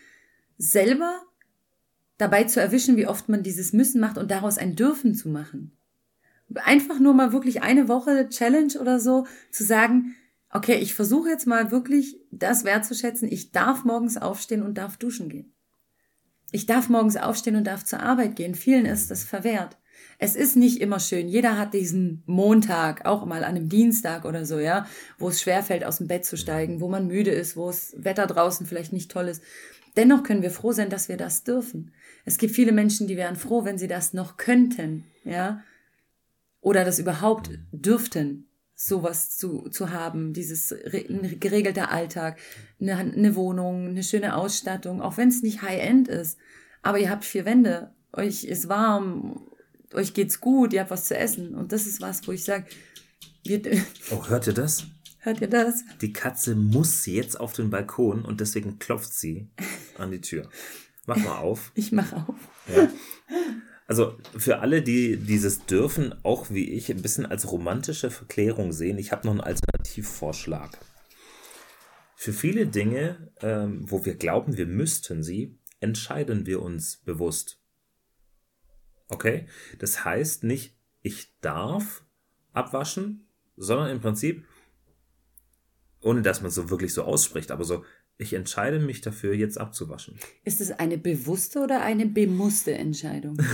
selber 0.57 1.21
dabei 2.17 2.45
zu 2.45 2.59
erwischen, 2.59 2.97
wie 2.97 3.07
oft 3.07 3.29
man 3.29 3.43
dieses 3.43 3.73
Müssen 3.73 4.01
macht 4.01 4.17
und 4.17 4.31
daraus 4.31 4.57
ein 4.57 4.75
Dürfen 4.75 5.13
zu 5.13 5.29
machen. 5.29 5.77
Einfach 6.55 6.99
nur 6.99 7.13
mal 7.13 7.33
wirklich 7.33 7.61
eine 7.61 7.87
Woche 7.87 8.29
Challenge 8.29 8.73
oder 8.79 8.99
so 8.99 9.25
zu 9.51 9.63
sagen, 9.63 10.15
okay, 10.49 10.75
ich 10.75 10.93
versuche 10.93 11.29
jetzt 11.29 11.45
mal 11.45 11.71
wirklich 11.71 12.17
das 12.31 12.63
wertzuschätzen, 12.63 13.31
ich 13.31 13.51
darf 13.51 13.83
morgens 13.83 14.17
aufstehen 14.17 14.63
und 14.63 14.77
darf 14.77 14.97
duschen 14.97 15.29
gehen. 15.29 15.53
Ich 16.51 16.65
darf 16.65 16.87
morgens 16.87 17.17
aufstehen 17.17 17.57
und 17.57 17.65
darf 17.65 17.83
zur 17.83 18.01
Arbeit 18.01 18.37
gehen. 18.37 18.55
Vielen 18.55 18.85
ist 18.85 19.11
das 19.11 19.25
verwehrt. 19.25 19.77
Es 20.19 20.35
ist 20.35 20.55
nicht 20.55 20.79
immer 20.81 20.99
schön. 20.99 21.27
Jeder 21.27 21.57
hat 21.57 21.73
diesen 21.73 22.23
Montag, 22.25 23.05
auch 23.05 23.25
mal 23.25 23.43
an 23.43 23.55
einem 23.55 23.69
Dienstag 23.69 24.25
oder 24.25 24.45
so, 24.45 24.57
ja, 24.57 24.87
wo 25.17 25.29
es 25.29 25.41
schwerfällt, 25.41 25.83
aus 25.83 25.97
dem 25.97 26.07
Bett 26.07 26.25
zu 26.25 26.37
steigen, 26.37 26.79
wo 26.79 26.87
man 26.87 27.07
müde 27.07 27.31
ist, 27.31 27.57
wo 27.57 27.69
es 27.69 27.93
Wetter 27.97 28.25
draußen 28.25 28.65
vielleicht 28.65 28.93
nicht 28.93 29.11
toll 29.11 29.27
ist. 29.27 29.43
Dennoch 29.97 30.23
können 30.23 30.43
wir 30.43 30.51
froh 30.51 30.71
sein, 30.71 30.89
dass 30.89 31.09
wir 31.09 31.17
das 31.17 31.43
dürfen. 31.43 31.91
Es 32.23 32.37
gibt 32.37 32.53
viele 32.53 32.71
Menschen, 32.71 33.07
die 33.07 33.17
wären 33.17 33.35
froh, 33.35 33.65
wenn 33.65 33.77
sie 33.77 33.87
das 33.87 34.13
noch 34.13 34.37
könnten, 34.37 35.03
ja, 35.25 35.63
oder 36.61 36.85
das 36.85 36.99
überhaupt 36.99 37.49
dürften, 37.71 38.47
sowas 38.75 39.35
zu, 39.35 39.69
zu 39.69 39.89
haben, 39.89 40.33
dieses 40.33 40.71
ein 40.71 41.39
geregelter 41.39 41.91
Alltag, 41.91 42.39
eine, 42.79 42.95
eine 42.95 43.35
Wohnung, 43.35 43.87
eine 43.87 44.03
schöne 44.03 44.35
Ausstattung, 44.35 45.01
auch 45.01 45.17
wenn 45.17 45.29
es 45.29 45.41
nicht 45.41 45.63
High-End 45.63 46.07
ist. 46.07 46.37
Aber 46.83 46.99
ihr 46.99 47.09
habt 47.09 47.25
vier 47.25 47.45
Wände, 47.45 47.91
euch 48.13 48.43
ist 48.43 48.69
warm, 48.69 49.49
euch 49.93 50.13
geht's 50.13 50.39
gut, 50.39 50.73
ihr 50.73 50.81
habt 50.81 50.91
was 50.91 51.05
zu 51.05 51.17
essen. 51.17 51.55
Und 51.55 51.71
das 51.71 51.87
ist 51.87 52.01
was, 52.01 52.27
wo 52.27 52.31
ich 52.31 52.43
sage, 52.43 52.65
Oh, 54.11 54.27
hört 54.27 54.45
ihr 54.45 54.53
das? 54.53 54.85
Hört 55.19 55.41
ihr 55.41 55.47
das? 55.47 55.83
Die 56.01 56.13
Katze 56.13 56.55
muss 56.55 57.05
jetzt 57.05 57.39
auf 57.39 57.53
den 57.53 57.69
Balkon 57.69 58.23
und 58.23 58.41
deswegen 58.41 58.77
klopft 58.77 59.13
sie 59.13 59.49
an 59.99 60.11
die 60.11 60.21
Tür. 60.21 60.49
Mach 61.05 61.17
mal 61.17 61.37
auf. 61.37 61.71
Ich 61.75 61.91
mach 61.91 62.11
auf. 62.13 62.35
Ja. 62.73 62.89
Also 63.87 64.17
für 64.37 64.59
alle, 64.59 64.81
die 64.81 65.15
dieses 65.15 65.65
Dürfen 65.65 66.13
auch 66.23 66.49
wie 66.49 66.71
ich 66.71 66.91
ein 66.91 67.01
bisschen 67.01 67.25
als 67.25 67.49
romantische 67.49 68.11
Verklärung 68.11 68.73
sehen, 68.73 68.97
ich 68.97 69.13
habe 69.13 69.25
noch 69.25 69.31
einen 69.31 69.41
Alternativvorschlag. 69.41 70.77
Für 72.15 72.33
viele 72.33 72.67
Dinge, 72.67 73.31
ähm, 73.41 73.89
wo 73.89 74.03
wir 74.03 74.15
glauben, 74.15 74.57
wir 74.57 74.65
müssten 74.65 75.23
sie, 75.23 75.57
entscheiden 75.79 76.45
wir 76.45 76.61
uns 76.61 76.97
bewusst. 76.97 77.61
Okay? 79.07 79.47
Das 79.79 80.03
heißt 80.03 80.43
nicht, 80.43 80.75
ich 81.01 81.39
darf 81.39 82.03
abwaschen, 82.51 83.27
sondern 83.55 83.89
im 83.89 84.01
Prinzip, 84.01 84.45
ohne 86.01 86.21
dass 86.21 86.41
man 86.41 86.49
es 86.49 86.55
so 86.55 86.69
wirklich 86.69 86.93
so 86.93 87.03
ausspricht, 87.03 87.51
aber 87.51 87.63
so, 87.63 87.85
ich 88.17 88.33
entscheide 88.33 88.79
mich 88.79 89.01
dafür, 89.01 89.33
jetzt 89.33 89.59
abzuwaschen. 89.59 90.19
Ist 90.43 90.61
es 90.61 90.71
eine 90.71 90.97
bewusste 90.97 91.59
oder 91.59 91.81
eine 91.81 92.05
bemusste 92.05 92.73
Entscheidung? 92.73 93.41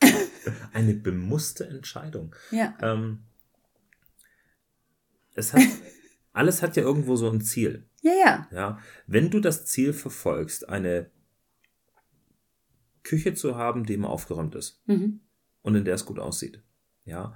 eine 0.72 0.94
bemusste 0.94 1.66
Entscheidung. 1.66 2.34
Ja. 2.50 2.76
Ähm, 2.80 3.24
es 5.34 5.52
hat, 5.52 5.62
alles 6.32 6.62
hat 6.62 6.76
ja 6.76 6.82
irgendwo 6.82 7.16
so 7.16 7.30
ein 7.30 7.40
Ziel. 7.40 7.86
Ja, 8.02 8.12
ja. 8.12 8.48
Ja. 8.50 8.78
Wenn 9.06 9.30
du 9.30 9.40
das 9.40 9.66
Ziel 9.66 9.92
verfolgst, 9.92 10.68
eine 10.68 11.10
Küche 13.02 13.34
zu 13.34 13.56
haben, 13.56 13.84
die 13.84 13.94
immer 13.94 14.10
aufgeräumt 14.10 14.54
ist 14.54 14.82
mhm. 14.86 15.20
und 15.62 15.74
in 15.74 15.84
der 15.84 15.94
es 15.94 16.06
gut 16.06 16.18
aussieht, 16.18 16.62
ja, 17.04 17.34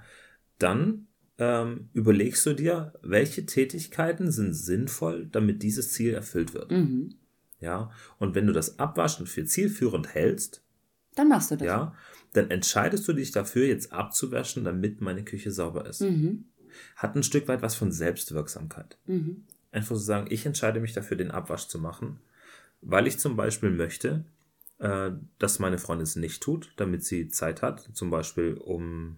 dann 0.57 1.07
ähm, 1.37 1.89
überlegst 1.93 2.45
du 2.45 2.53
dir, 2.53 2.93
welche 3.01 3.45
Tätigkeiten 3.45 4.31
sind 4.31 4.53
sinnvoll, 4.53 5.27
damit 5.31 5.63
dieses 5.63 5.91
Ziel 5.93 6.13
erfüllt 6.13 6.53
wird. 6.53 6.71
Mhm. 6.71 7.15
Ja, 7.59 7.91
und 8.19 8.35
wenn 8.35 8.47
du 8.47 8.53
das 8.53 8.79
Abwaschen 8.79 9.27
für 9.27 9.45
zielführend 9.45 10.13
hältst, 10.13 10.61
dann 11.15 11.29
machst 11.29 11.51
du 11.51 11.55
das. 11.55 11.65
Ja, 11.65 11.95
dann 12.33 12.51
entscheidest 12.51 13.07
du 13.07 13.13
dich 13.13 13.31
dafür, 13.31 13.65
jetzt 13.65 13.93
abzuwaschen, 13.93 14.63
damit 14.63 15.01
meine 15.01 15.23
Küche 15.23 15.51
sauber 15.51 15.85
ist. 15.87 16.01
Mhm. 16.01 16.45
Hat 16.97 17.15
ein 17.15 17.23
Stück 17.23 17.47
weit 17.47 17.61
was 17.61 17.75
von 17.75 17.91
Selbstwirksamkeit. 17.91 18.97
Mhm. 19.07 19.45
Einfach 19.71 19.95
zu 19.95 20.01
sagen, 20.01 20.27
ich 20.29 20.45
entscheide 20.45 20.79
mich 20.79 20.93
dafür, 20.93 21.17
den 21.17 21.31
Abwasch 21.31 21.67
zu 21.67 21.79
machen, 21.79 22.19
weil 22.81 23.07
ich 23.07 23.19
zum 23.19 23.35
Beispiel 23.35 23.71
möchte, 23.71 24.25
äh, 24.79 25.11
dass 25.39 25.59
meine 25.59 25.77
Freundin 25.77 26.03
es 26.03 26.15
nicht 26.15 26.43
tut, 26.43 26.73
damit 26.75 27.03
sie 27.03 27.29
Zeit 27.29 27.61
hat, 27.61 27.89
zum 27.93 28.09
Beispiel 28.09 28.55
um 28.55 29.17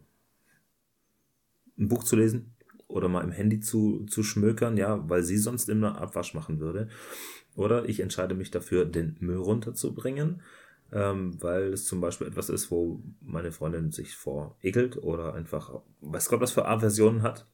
ein 1.77 1.87
Buch 1.87 2.03
zu 2.03 2.15
lesen 2.15 2.53
oder 2.87 3.09
mal 3.09 3.23
im 3.23 3.31
Handy 3.31 3.59
zu, 3.59 4.05
zu 4.05 4.23
schmökern, 4.23 4.77
ja, 4.77 5.07
weil 5.09 5.23
sie 5.23 5.37
sonst 5.37 5.69
immer 5.69 5.99
Abwasch 5.99 6.33
machen 6.33 6.59
würde. 6.59 6.87
Oder 7.55 7.89
ich 7.89 7.99
entscheide 7.99 8.35
mich 8.35 8.51
dafür, 8.51 8.85
den 8.85 9.17
Müll 9.19 9.37
runterzubringen, 9.37 10.41
ähm, 10.91 11.41
weil 11.41 11.73
es 11.73 11.85
zum 11.85 11.99
Beispiel 11.99 12.27
etwas 12.27 12.49
ist, 12.49 12.71
wo 12.71 13.03
meine 13.19 13.51
Freundin 13.51 13.91
sich 13.91 14.15
vor 14.15 14.57
ekelt 14.61 14.97
oder 14.97 15.33
einfach, 15.33 15.81
weiß 16.01 16.29
Gott, 16.29 16.39
was 16.39 16.51
für 16.51 16.65
Aversionen 16.65 17.23
hat. 17.23 17.47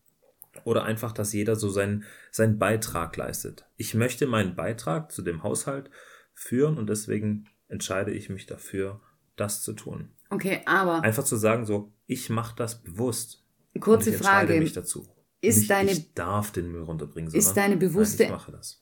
Oder 0.66 0.84
einfach, 0.84 1.14
dass 1.14 1.34
jeder 1.34 1.56
so 1.56 1.70
seinen, 1.70 2.04
seinen 2.30 2.60
Beitrag 2.60 3.18
leistet. 3.18 3.66
Ich 3.76 3.96
möchte 3.96 4.28
meinen 4.28 4.56
Beitrag 4.56 5.12
zu 5.12 5.24
dem 5.24 5.42
Haushalt 5.42 5.90
führen 6.36 6.78
und 6.78 6.90
deswegen 6.90 7.48
entscheide 7.70 8.12
ich 8.12 8.30
mich 8.30 8.46
dafür, 8.46 9.02
das 9.36 9.64
zu 9.64 9.74
tun. 9.74 10.12
Okay, 10.30 10.62
aber. 10.66 11.02
Einfach 11.02 11.24
zu 11.24 11.38
sagen, 11.38 11.66
so, 11.66 11.92
ich 12.06 12.30
mache 12.30 12.56
das 12.56 12.84
bewusst. 12.84 13.43
Kurze 13.80 14.12
ich 14.12 14.18
Frage. 14.18 14.60
mich 14.60 14.74
dazu. 14.74 15.08
Ist 15.42 15.58
Nicht, 15.58 15.70
deine, 15.72 15.92
ich 15.92 16.14
darf 16.14 16.52
den 16.52 16.72
Müll 16.72 16.84
runterbringen, 16.84 17.34
ist 17.34 17.46
sondern 17.46 17.64
deine 17.64 17.78
bewusste. 17.78 18.24
Nein, 18.24 18.32
ich 18.32 18.38
mache 18.38 18.52
das. 18.52 18.82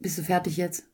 Bist 0.00 0.18
du 0.18 0.22
fertig 0.22 0.56
jetzt? 0.56 0.84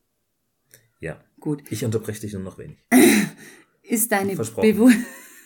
Ja. 0.99 1.19
Gut. 1.39 1.63
Ich 1.71 1.83
unterbreche 1.83 2.21
dich 2.21 2.33
nur 2.33 2.43
noch 2.43 2.57
wenig. 2.57 2.77
Ist 3.83 4.11
deine 4.11 4.35
Versprochen. 4.35 4.73
Bewu 4.73 4.89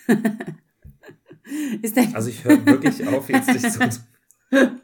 ist 1.81 1.97
deine, 1.97 2.15
Also 2.15 2.29
ich 2.29 2.43
höre 2.43 2.63
wirklich 2.65 3.07
auf, 3.07 3.29
jetzt 3.29 3.47
dich 3.49 3.61
zu. 3.71 3.79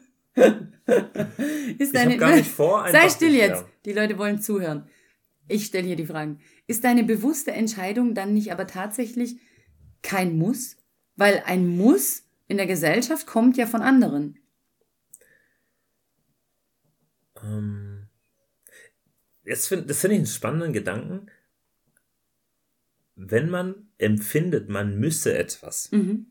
ist 1.78 1.78
Ich 1.78 1.92
deine 1.92 2.16
gar 2.16 2.34
nicht 2.34 2.50
vor, 2.50 2.88
Sei 2.90 3.08
still 3.08 3.34
jetzt. 3.34 3.60
ja. 3.62 3.68
Die 3.84 3.92
Leute 3.92 4.18
wollen 4.18 4.40
zuhören. 4.40 4.88
Ich 5.48 5.66
stelle 5.66 5.86
hier 5.86 5.96
die 5.96 6.06
Fragen. 6.06 6.40
Ist 6.66 6.82
deine 6.84 7.04
bewusste 7.04 7.52
Entscheidung 7.52 8.14
dann 8.14 8.32
nicht 8.34 8.50
aber 8.52 8.66
tatsächlich 8.66 9.36
kein 10.02 10.36
Muss? 10.38 10.76
Weil 11.14 11.42
ein 11.46 11.68
Muss 11.68 12.24
in 12.48 12.56
der 12.56 12.66
Gesellschaft 12.66 13.26
kommt 13.26 13.56
ja 13.56 13.66
von 13.66 13.82
anderen. 13.82 14.38
Ähm, 17.42 18.08
das 19.44 19.66
finde 19.66 19.92
ich 19.92 20.04
einen 20.04 20.26
spannenden 20.26 20.72
Gedanken. 20.72 21.26
Wenn 23.14 23.50
man 23.50 23.88
empfindet, 23.98 24.68
man 24.68 24.98
müsse 24.98 25.36
etwas, 25.36 25.90
Mhm. 25.92 26.26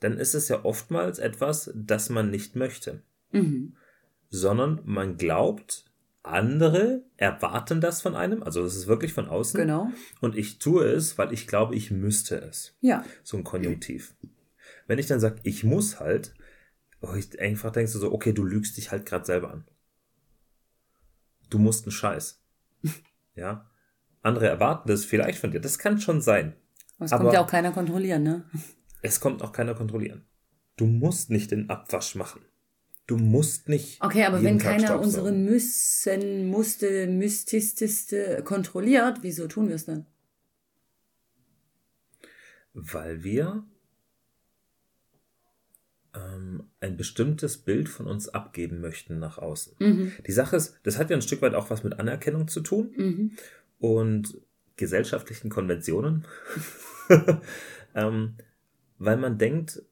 dann 0.00 0.18
ist 0.18 0.34
es 0.34 0.48
ja 0.48 0.64
oftmals 0.64 1.18
etwas, 1.18 1.70
das 1.74 2.08
man 2.10 2.30
nicht 2.30 2.56
möchte, 2.56 3.02
Mhm. 3.32 3.76
sondern 4.30 4.80
man 4.84 5.16
glaubt, 5.16 5.84
andere 6.22 7.04
erwarten 7.16 7.80
das 7.80 8.02
von 8.02 8.16
einem, 8.16 8.42
also 8.42 8.64
es 8.64 8.74
ist 8.74 8.86
wirklich 8.88 9.12
von 9.12 9.28
außen. 9.28 9.60
Genau. 9.60 9.92
Und 10.20 10.36
ich 10.36 10.58
tue 10.58 10.84
es, 10.86 11.18
weil 11.18 11.32
ich 11.32 11.46
glaube, 11.46 11.76
ich 11.76 11.90
müsste 11.90 12.36
es. 12.40 12.74
Ja. 12.80 13.04
So 13.22 13.36
ein 13.36 13.44
Konjunktiv. 13.44 14.14
Wenn 14.86 14.98
ich 14.98 15.06
dann 15.06 15.20
sage, 15.20 15.40
ich 15.42 15.64
muss 15.64 16.00
halt, 16.00 16.34
oh, 17.00 17.14
ich 17.14 17.38
einfach 17.40 17.72
denkst 17.72 17.92
du 17.92 17.98
so, 17.98 18.12
okay, 18.12 18.32
du 18.32 18.44
lügst 18.44 18.76
dich 18.76 18.90
halt 18.90 19.06
gerade 19.06 19.24
selber 19.24 19.50
an. 19.52 19.64
Du 21.50 21.58
musst 21.58 21.84
einen 21.84 21.92
Scheiß. 21.92 22.42
Ja. 23.34 23.70
Andere 24.22 24.48
erwarten 24.48 24.88
das 24.88 25.04
vielleicht 25.04 25.38
von 25.38 25.50
dir. 25.50 25.60
Das 25.60 25.78
kann 25.78 26.00
schon 26.00 26.22
sein. 26.22 26.54
Das 26.98 27.12
Aber- 27.12 27.24
kommt 27.24 27.34
ja 27.34 27.44
auch 27.44 27.46
keiner 27.50 27.70
kontrollieren, 27.70 28.22
ne? 28.22 28.44
Es 29.02 29.20
kommt 29.20 29.42
auch 29.42 29.52
keiner 29.52 29.74
kontrollieren. 29.74 30.24
Du 30.76 30.86
musst 30.86 31.28
nicht 31.30 31.50
den 31.50 31.68
Abwasch 31.68 32.14
machen. 32.14 32.40
Du 33.06 33.18
musst 33.18 33.68
nicht. 33.68 34.02
Okay, 34.02 34.24
aber 34.24 34.42
wenn 34.42 34.58
Tag 34.58 34.78
keiner 34.78 34.98
unsere 34.98 35.32
müssen, 35.32 36.48
musste, 36.48 37.06
müsstiste 37.06 38.42
kontrolliert, 38.42 39.18
wieso 39.20 39.46
tun 39.46 39.68
wir 39.68 39.76
es 39.76 39.84
dann? 39.84 40.06
Weil 42.72 43.22
wir 43.22 43.64
ähm, 46.16 46.64
ein 46.80 46.96
bestimmtes 46.96 47.58
Bild 47.58 47.88
von 47.88 48.06
uns 48.06 48.28
abgeben 48.28 48.80
möchten 48.80 49.18
nach 49.18 49.38
außen. 49.38 49.74
Mhm. 49.78 50.12
Die 50.26 50.32
Sache 50.32 50.56
ist, 50.56 50.76
das 50.82 50.98
hat 50.98 51.10
ja 51.10 51.16
ein 51.16 51.22
Stück 51.22 51.42
weit 51.42 51.54
auch 51.54 51.68
was 51.70 51.84
mit 51.84 51.98
Anerkennung 52.00 52.48
zu 52.48 52.60
tun 52.60 52.92
Mhm. 52.96 53.30
und 53.78 54.40
gesellschaftlichen 54.76 55.50
Konventionen. 55.50 56.24
ähm, 57.94 58.34
weil 58.98 59.16
man 59.16 59.38
denkt, 59.38 59.82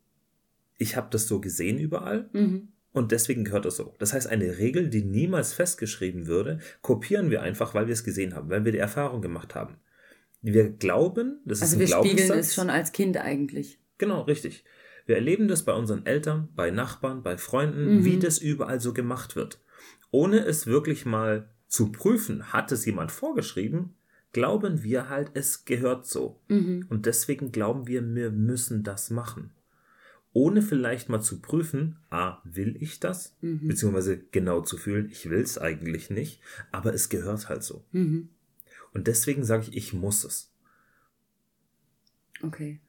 ich 0.78 0.97
habe 0.97 1.09
das 1.11 1.28
so 1.28 1.40
gesehen 1.40 1.78
überall 1.78 2.28
Mhm. 2.33 2.69
und 2.93 3.12
deswegen 3.12 3.45
gehört 3.45 3.64
das 3.64 3.76
so. 3.76 3.95
Das 3.99 4.12
heißt, 4.12 4.26
eine 4.26 4.59
Regel, 4.59 4.88
die 4.88 5.02
niemals 5.04 5.52
festgeschrieben 5.52 6.26
würde, 6.26 6.59
kopieren 6.83 7.31
wir 7.31 7.43
einfach, 7.43 7.75
weil 7.75 7.87
wir 7.87 7.93
es 7.95 8.04
gesehen 8.04 8.35
haben, 8.35 8.50
weil 8.50 8.64
wir 8.64 8.73
die 8.73 8.78
Erfahrung 8.78 9.21
gemacht 9.23 9.54
haben. 9.54 9.76
Wir 10.43 10.69
glauben, 10.71 11.40
das 11.45 11.62
Also 11.62 11.78
ist 11.78 11.88
wir 11.90 11.97
ein 11.97 12.02
spiegeln 12.04 12.26
Glaubenssatz. 12.26 12.49
es 12.49 12.54
schon 12.54 12.71
als 12.71 12.93
Kind 12.93 13.16
eigentlich. 13.16 13.78
Genau, 13.99 14.23
richtig. 14.23 14.64
Wir 15.06 15.16
erleben 15.16 15.49
das 15.49 15.64
bei 15.64 15.73
unseren 15.73 16.06
Eltern, 16.06 16.49
bei 16.56 16.70
Nachbarn, 16.70 17.23
bei 17.23 17.37
Freunden, 17.37 17.99
Mhm. 17.99 18.04
wie 18.04 18.18
das 18.18 18.38
überall 18.38 18.80
so 18.80 18.92
gemacht 18.94 19.37
wird. 19.37 19.61
Ohne 20.11 20.44
es 20.44 20.66
wirklich 20.66 21.04
mal 21.04 21.50
zu 21.66 21.90
prüfen, 21.92 22.52
hat 22.52 22.73
es 22.73 22.84
jemand 22.87 23.11
vorgeschrieben, 23.12 23.94
glauben 24.32 24.82
wir 24.82 25.08
halt, 25.08 25.30
es 25.34 25.64
gehört 25.64 26.06
so. 26.06 26.40
Mhm. 26.49 26.87
Und 26.88 27.06
deswegen 27.06 27.52
glauben 27.52 27.87
wir, 27.87 28.02
wir 28.14 28.30
müssen 28.30 28.82
das 28.82 29.11
machen. 29.11 29.50
Ohne 30.32 30.62
vielleicht 30.62 31.08
mal 31.08 31.20
zu 31.20 31.40
prüfen, 31.40 31.96
a, 32.11 32.38
will 32.44 32.76
ich 32.80 32.99
das? 32.99 33.37
Mhm. 33.40 33.68
Beziehungsweise 33.68 34.18
genau 34.18 34.62
zu 34.62 34.76
fühlen, 34.76 35.08
ich 35.11 35.28
will 35.30 35.40
es 35.40 35.58
eigentlich 35.58 36.11
nicht, 36.11 36.40
aber 36.73 36.92
es 36.94 37.08
gehört 37.08 37.49
halt 37.49 37.62
so. 37.62 37.84
Mhm. 37.92 38.30
Und 38.92 39.06
deswegen 39.06 39.44
sage 39.44 39.64
ich, 39.68 39.76
ich 39.76 39.92
muss 39.92 40.25
es. 40.25 40.52
Okay. 42.42 42.80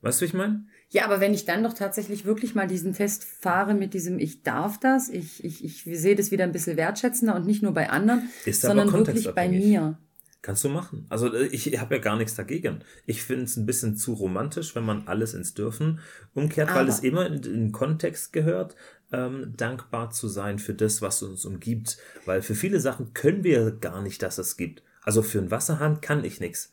Weißt 0.00 0.20
du, 0.20 0.22
wie 0.24 0.28
ich 0.28 0.34
meine? 0.34 0.66
Ja, 0.90 1.04
aber 1.04 1.20
wenn 1.20 1.34
ich 1.34 1.44
dann 1.44 1.62
doch 1.62 1.74
tatsächlich 1.74 2.24
wirklich 2.24 2.54
mal 2.54 2.66
diesen 2.66 2.94
Test 2.94 3.24
fahre 3.24 3.74
mit 3.74 3.92
diesem 3.92 4.18
Ich 4.18 4.42
darf 4.42 4.80
das, 4.80 5.10
ich, 5.10 5.44
ich, 5.44 5.62
ich 5.64 5.82
sehe 5.84 6.16
das 6.16 6.30
wieder 6.30 6.44
ein 6.44 6.52
bisschen 6.52 6.78
wertschätzender 6.78 7.34
und 7.34 7.46
nicht 7.46 7.62
nur 7.62 7.72
bei 7.72 7.90
anderen, 7.90 8.30
sondern 8.46 8.90
wirklich 8.92 9.32
bei 9.34 9.48
mir. 9.48 9.98
Kannst 10.40 10.64
du 10.64 10.68
machen. 10.68 11.04
Also 11.10 11.34
äh, 11.34 11.46
ich 11.48 11.78
habe 11.78 11.96
ja 11.96 12.00
gar 12.00 12.16
nichts 12.16 12.34
dagegen. 12.36 12.84
Ich 13.06 13.22
finde 13.22 13.44
es 13.44 13.56
ein 13.56 13.66
bisschen 13.66 13.96
zu 13.96 14.14
romantisch, 14.14 14.74
wenn 14.76 14.84
man 14.84 15.06
alles 15.08 15.34
ins 15.34 15.52
Dürfen 15.52 16.00
umkehrt, 16.32 16.70
weil 16.70 16.82
Aber- 16.82 16.88
es 16.88 17.00
immer 17.00 17.26
in 17.26 17.42
den 17.42 17.72
Kontext 17.72 18.32
gehört, 18.32 18.76
ähm, 19.12 19.54
dankbar 19.56 20.10
zu 20.10 20.28
sein 20.28 20.58
für 20.58 20.74
das, 20.74 21.02
was 21.02 21.22
uns 21.22 21.44
umgibt. 21.44 21.98
Weil 22.24 22.40
für 22.40 22.54
viele 22.54 22.78
Sachen 22.80 23.14
können 23.14 23.42
wir 23.42 23.72
gar 23.72 24.00
nicht, 24.00 24.22
dass 24.22 24.38
es 24.38 24.56
gibt. 24.56 24.82
Also 25.02 25.22
für 25.22 25.38
einen 25.38 25.50
Wasserhahn 25.50 26.00
kann 26.00 26.24
ich 26.24 26.40
nichts. 26.40 26.72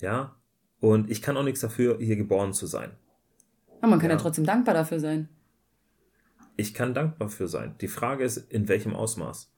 Ja. 0.00 0.36
Und 0.78 1.10
ich 1.10 1.22
kann 1.22 1.36
auch 1.36 1.42
nichts 1.42 1.60
dafür, 1.60 1.98
hier 1.98 2.16
geboren 2.16 2.52
zu 2.52 2.66
sein. 2.66 2.90
Aber 3.80 3.88
man 3.90 3.98
kann 3.98 4.10
ja. 4.10 4.16
Ja. 4.16 4.22
trotzdem 4.22 4.44
dankbar 4.44 4.74
dafür 4.74 5.00
sein. 5.00 5.28
Ich 6.56 6.72
kann 6.74 6.94
dankbar 6.94 7.28
für 7.28 7.48
sein. 7.48 7.74
Die 7.80 7.88
Frage 7.88 8.24
ist, 8.24 8.38
in 8.50 8.68
welchem 8.68 8.94
Ausmaß. 8.94 9.50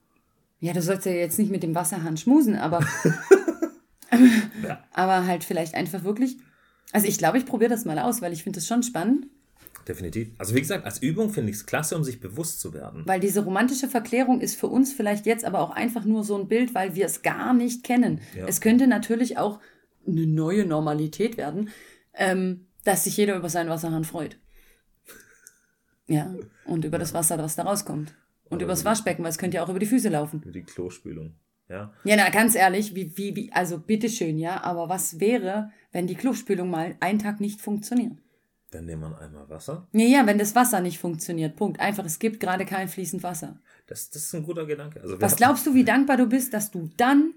Ja, 0.60 0.72
du 0.72 0.82
sollst 0.82 1.06
ja 1.06 1.12
jetzt 1.12 1.38
nicht 1.38 1.50
mit 1.52 1.62
dem 1.62 1.75
Wasserhahn 1.76 2.16
schmusen, 2.16 2.56
aber, 2.56 2.80
Ja. 4.66 4.82
aber 4.92 5.26
halt 5.26 5.44
vielleicht 5.44 5.75
einfach 5.75 6.02
wirklich. 6.04 6.37
Also 6.92 7.06
ich 7.06 7.18
glaube, 7.18 7.38
ich 7.38 7.46
probiere 7.46 7.70
das 7.70 7.84
mal 7.84 7.98
aus, 7.98 8.22
weil 8.22 8.32
ich 8.32 8.42
finde 8.42 8.58
das 8.58 8.66
schon 8.66 8.82
spannend, 8.82 9.26
Definitiv. 9.87 10.28
Also 10.37 10.54
wie 10.54 10.60
gesagt, 10.60 10.84
als 10.84 10.98
Übung 11.00 11.30
finde 11.30 11.48
ich 11.48 11.56
es 11.56 11.64
klasse, 11.64 11.96
um 11.96 12.04
sich 12.04 12.20
bewusst 12.20 12.60
zu 12.60 12.75
werden. 12.75 13.04
weil 13.06 13.20
diese 13.20 13.42
romantische 13.42 13.88
Verklärung 13.88 14.42
ist 14.42 14.54
für 14.60 14.66
uns 14.66 14.92
vielleicht 14.92 15.25
jetzt 15.25 15.46
aber 15.46 15.60
auch 15.60 15.70
einfach 15.70 16.04
nur 16.04 16.25
so 16.25 16.37
ein 16.38 16.46
Bild, 16.46 16.75
weil 16.75 16.94
wir 16.94 17.06
es 17.06 17.22
gar 17.22 17.54
nicht 17.54 17.84
kennen. 17.84 18.20
Ja. 18.37 18.44
Es 18.46 18.60
könnte 18.60 18.87
natürlich 18.87 19.38
auch 19.38 19.60
eine 20.06 20.26
neue 20.26 20.66
Normalität 20.66 21.38
werden, 21.38 21.70
ähm, 22.12 22.66
dass 22.85 23.04
sich 23.04 23.16
jeder 23.16 23.37
über 23.37 23.49
seinen 23.49 23.70
Wasserhahn 23.70 24.04
freut. 24.04 24.38
Ja, 26.06 26.35
und 26.64 26.85
über 26.85 26.99
das 26.99 27.12
Wasser, 27.12 27.37
das 27.37 27.56
da 27.56 27.64
rauskommt. 27.64 28.14
Und 28.44 28.54
Aber 28.54 28.64
über 28.64 28.73
das 28.73 28.85
Waschbecken, 28.85 29.23
weil 29.23 29.30
es 29.30 29.38
könnte 29.38 29.56
ja 29.56 29.64
auch 29.64 29.68
über 29.68 29.78
die 29.78 29.87
Füße 29.87 30.08
laufen. 30.08 30.40
Für 30.40 30.52
die 30.52 30.62
Klospülung. 30.62 31.35
Ja. 31.68 31.92
Ja, 32.04 32.16
na, 32.16 32.30
ganz 32.30 32.54
ehrlich, 32.54 32.94
wie, 32.94 33.14
wie, 33.16 33.37
wie, 33.37 33.52
also 33.52 33.78
bitteschön, 33.78 34.38
ja, 34.38 34.62
aber 34.62 34.88
was 34.88 35.20
wäre, 35.20 35.70
wenn 35.92 36.06
die 36.06 36.14
Klospülung 36.14 36.70
mal 36.70 36.97
einen 37.00 37.18
Tag 37.18 37.40
nicht 37.40 37.61
funktioniert? 37.61 38.16
Dann 38.70 38.87
nehmen 38.87 39.02
wir 39.02 39.20
einmal 39.20 39.49
Wasser. 39.49 39.87
Ja, 39.92 40.06
ja, 40.06 40.26
wenn 40.26 40.38
das 40.38 40.54
Wasser 40.54 40.80
nicht 40.80 40.99
funktioniert, 40.99 41.56
Punkt. 41.56 41.80
Einfach, 41.80 42.04
es 42.04 42.18
gibt 42.18 42.40
gerade 42.40 42.64
kein 42.64 42.88
fließend 42.88 43.23
Wasser. 43.23 43.61
Das, 43.87 44.11
das 44.11 44.25
ist 44.25 44.35
ein 44.35 44.42
guter 44.44 44.66
Gedanke. 44.66 45.00
Also 45.00 45.20
Was 45.20 45.37
glaubst 45.37 45.66
du, 45.66 45.75
wie 45.75 45.85
dankbar 45.85 46.18
du 46.18 46.26
bist, 46.26 46.52
dass 46.52 46.70
du 46.70 46.90
dann 46.97 47.32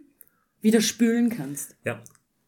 wieder 0.62 0.81
spülen 0.81 1.29
kannst? 1.29 1.75
Ja, 1.86 2.01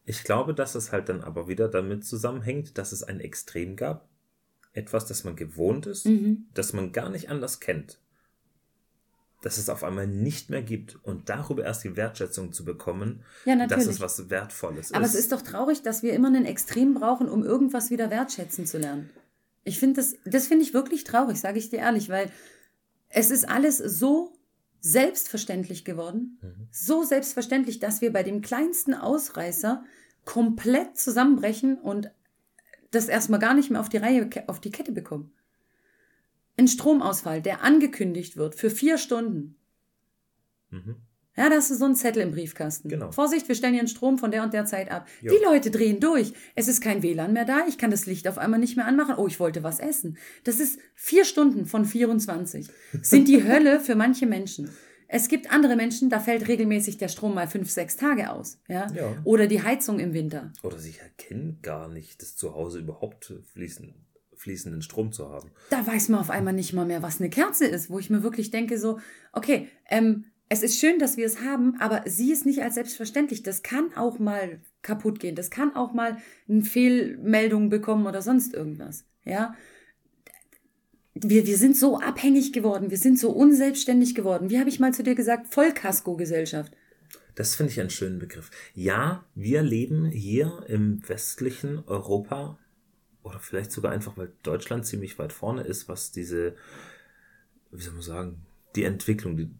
ich 0.04 0.24
glaube, 0.24 0.54
dass 0.54 0.74
es 0.74 0.92
halt 0.92 1.08
dann 1.08 1.22
aber 1.22 1.48
wieder 1.48 1.68
damit 1.68 2.04
zusammenhängt, 2.04 2.76
dass 2.78 2.92
es 2.92 3.02
ein 3.02 3.20
Extrem 3.20 3.76
gab. 3.76 4.08
Etwas, 4.72 5.06
das 5.06 5.24
man 5.24 5.36
gewohnt 5.36 5.86
ist, 5.86 6.06
Mhm. 6.06 6.46
das 6.54 6.72
man 6.72 6.92
gar 6.92 7.08
nicht 7.08 7.30
anders 7.30 7.60
kennt. 7.60 7.98
Dass 9.42 9.58
es 9.58 9.68
auf 9.68 9.84
einmal 9.84 10.06
nicht 10.06 10.50
mehr 10.50 10.62
gibt 10.62 10.96
und 11.04 11.28
darüber 11.28 11.64
erst 11.64 11.84
die 11.84 11.96
Wertschätzung 11.96 12.52
zu 12.52 12.64
bekommen, 12.64 13.22
Ja, 13.44 13.66
dass 13.66 13.86
es 13.86 14.00
was 14.00 14.30
Wertvolles 14.30 14.92
Aber 14.92 15.04
ist. 15.04 15.14
es 15.14 15.20
ist 15.20 15.32
doch 15.32 15.42
traurig, 15.42 15.82
dass 15.82 16.02
wir 16.02 16.12
immer 16.14 16.28
einen 16.28 16.46
Extrem 16.46 16.94
brauchen, 16.94 17.28
um 17.28 17.44
irgendwas 17.44 17.90
wieder 17.90 18.10
wertschätzen 18.10 18.66
zu 18.66 18.78
lernen. 18.78 19.10
Ich 19.64 19.78
finde 19.78 19.96
das, 20.00 20.16
das 20.24 20.46
finde 20.48 20.64
ich 20.64 20.74
wirklich 20.74 21.04
traurig, 21.04 21.40
sage 21.40 21.58
ich 21.58 21.70
dir 21.70 21.78
ehrlich, 21.78 22.08
weil 22.08 22.30
es 23.10 23.30
ist 23.30 23.48
alles 23.48 23.78
so 23.78 24.33
selbstverständlich 24.86 25.86
geworden, 25.86 26.38
Mhm. 26.42 26.68
so 26.70 27.04
selbstverständlich, 27.04 27.78
dass 27.78 28.02
wir 28.02 28.12
bei 28.12 28.22
dem 28.22 28.42
kleinsten 28.42 28.92
Ausreißer 28.92 29.82
komplett 30.26 30.98
zusammenbrechen 30.98 31.78
und 31.80 32.10
das 32.90 33.08
erstmal 33.08 33.40
gar 33.40 33.54
nicht 33.54 33.70
mehr 33.70 33.80
auf 33.80 33.88
die 33.88 33.96
Reihe, 33.96 34.28
auf 34.46 34.60
die 34.60 34.70
Kette 34.70 34.92
bekommen. 34.92 35.32
ein 36.56 36.68
Stromausfall, 36.68 37.42
der 37.42 37.62
angekündigt 37.64 38.36
wird 38.36 38.54
für 38.54 38.70
vier 38.70 38.96
Stunden. 38.96 39.56
Mhm. 40.70 40.96
Ja, 41.36 41.48
da 41.48 41.56
hast 41.56 41.70
du 41.70 41.74
so 41.74 41.84
einen 41.84 41.96
Zettel 41.96 42.22
im 42.22 42.30
Briefkasten. 42.30 42.88
Genau. 42.88 43.10
Vorsicht, 43.10 43.48
wir 43.48 43.54
stellen 43.54 43.74
Ihren 43.74 43.88
Strom 43.88 44.18
von 44.18 44.30
der 44.30 44.44
und 44.44 44.54
der 44.54 44.66
Zeit 44.66 44.90
ab. 44.90 45.08
Jo. 45.20 45.32
Die 45.32 45.44
Leute 45.44 45.70
drehen 45.70 45.98
durch. 45.98 46.32
Es 46.54 46.68
ist 46.68 46.80
kein 46.80 47.02
WLAN 47.02 47.32
mehr 47.32 47.44
da. 47.44 47.66
Ich 47.68 47.76
kann 47.76 47.90
das 47.90 48.06
Licht 48.06 48.28
auf 48.28 48.38
einmal 48.38 48.60
nicht 48.60 48.76
mehr 48.76 48.86
anmachen. 48.86 49.16
Oh, 49.16 49.26
ich 49.26 49.40
wollte 49.40 49.62
was 49.64 49.80
essen. 49.80 50.16
Das 50.44 50.60
ist 50.60 50.78
vier 50.94 51.24
Stunden 51.24 51.66
von 51.66 51.84
24. 51.84 52.68
Sind 53.02 53.26
die 53.26 53.42
Hölle 53.42 53.80
für 53.80 53.96
manche 53.96 54.26
Menschen. 54.26 54.70
Es 55.08 55.28
gibt 55.28 55.52
andere 55.52 55.76
Menschen, 55.76 56.08
da 56.08 56.18
fällt 56.18 56.48
regelmäßig 56.48 56.98
der 56.98 57.08
Strom 57.08 57.34
mal 57.34 57.46
fünf, 57.46 57.70
sechs 57.70 57.96
Tage 57.96 58.30
aus. 58.30 58.58
Ja? 58.68 58.90
Ja. 58.92 59.16
Oder 59.24 59.46
die 59.46 59.62
Heizung 59.62 59.98
im 59.98 60.12
Winter. 60.14 60.52
Oder 60.62 60.78
sie 60.78 60.94
erkennen 60.98 61.58
gar 61.62 61.88
nicht, 61.88 62.22
dass 62.22 62.36
zu 62.36 62.54
Hause 62.54 62.78
überhaupt 62.78 63.32
fließen, 63.52 63.94
fließenden 64.36 64.82
Strom 64.82 65.12
zu 65.12 65.28
haben. 65.28 65.50
Da 65.70 65.86
weiß 65.86 66.08
man 66.08 66.20
auf 66.20 66.30
einmal 66.30 66.54
nicht 66.54 66.72
mal 66.72 66.86
mehr, 66.86 67.02
was 67.02 67.20
eine 67.20 67.30
Kerze 67.30 67.66
ist, 67.66 67.90
wo 67.90 67.98
ich 67.98 68.10
mir 68.10 68.22
wirklich 68.22 68.50
denke, 68.50 68.78
so, 68.78 68.98
okay, 69.32 69.68
ähm, 69.88 70.24
es 70.54 70.62
ist 70.62 70.78
schön, 70.78 71.00
dass 71.00 71.16
wir 71.16 71.26
es 71.26 71.40
haben, 71.40 71.80
aber 71.80 72.02
sieh 72.06 72.32
es 72.32 72.44
nicht 72.44 72.62
als 72.62 72.74
selbstverständlich. 72.74 73.42
Das 73.42 73.64
kann 73.64 73.92
auch 73.96 74.20
mal 74.20 74.60
kaputt 74.82 75.18
gehen. 75.18 75.34
Das 75.34 75.50
kann 75.50 75.74
auch 75.74 75.92
mal 75.92 76.18
eine 76.48 76.62
Fehlmeldung 76.62 77.70
bekommen 77.70 78.06
oder 78.06 78.22
sonst 78.22 78.54
irgendwas. 78.54 79.04
Ja. 79.24 79.56
Wir, 81.14 81.46
wir 81.46 81.56
sind 81.56 81.76
so 81.76 81.98
abhängig 81.98 82.52
geworden. 82.52 82.90
Wir 82.90 82.98
sind 82.98 83.18
so 83.18 83.30
unselbstständig 83.30 84.14
geworden. 84.14 84.48
Wie 84.48 84.60
habe 84.60 84.68
ich 84.68 84.78
mal 84.78 84.94
zu 84.94 85.02
dir 85.02 85.16
gesagt? 85.16 85.52
Vollkasko-Gesellschaft. 85.52 86.72
Das 87.34 87.56
finde 87.56 87.72
ich 87.72 87.80
einen 87.80 87.90
schönen 87.90 88.20
Begriff. 88.20 88.52
Ja, 88.74 89.24
wir 89.34 89.62
leben 89.62 90.06
hier 90.06 90.64
im 90.68 91.06
westlichen 91.08 91.82
Europa 91.86 92.58
oder 93.24 93.40
vielleicht 93.40 93.72
sogar 93.72 93.90
einfach, 93.90 94.16
weil 94.16 94.32
Deutschland 94.44 94.86
ziemlich 94.86 95.18
weit 95.18 95.32
vorne 95.32 95.62
ist, 95.62 95.88
was 95.88 96.12
diese, 96.12 96.54
wie 97.72 97.82
soll 97.82 97.94
man 97.94 98.02
sagen, 98.02 98.46
die 98.76 98.84
Entwicklung, 98.84 99.36
die, 99.36 99.50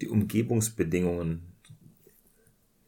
die 0.00 0.08
Umgebungsbedingungen, 0.08 1.42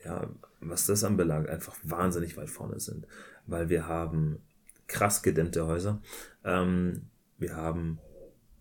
ja, 0.04 0.28
was 0.60 0.86
das 0.86 1.04
anbelangt, 1.04 1.48
einfach 1.48 1.76
wahnsinnig 1.82 2.36
weit 2.36 2.50
vorne 2.50 2.80
sind. 2.80 3.06
Weil 3.46 3.68
wir 3.68 3.86
haben 3.86 4.38
krass 4.86 5.22
gedämmte 5.22 5.66
Häuser, 5.66 6.00
ähm, 6.44 7.02
wir 7.38 7.56
haben 7.56 7.98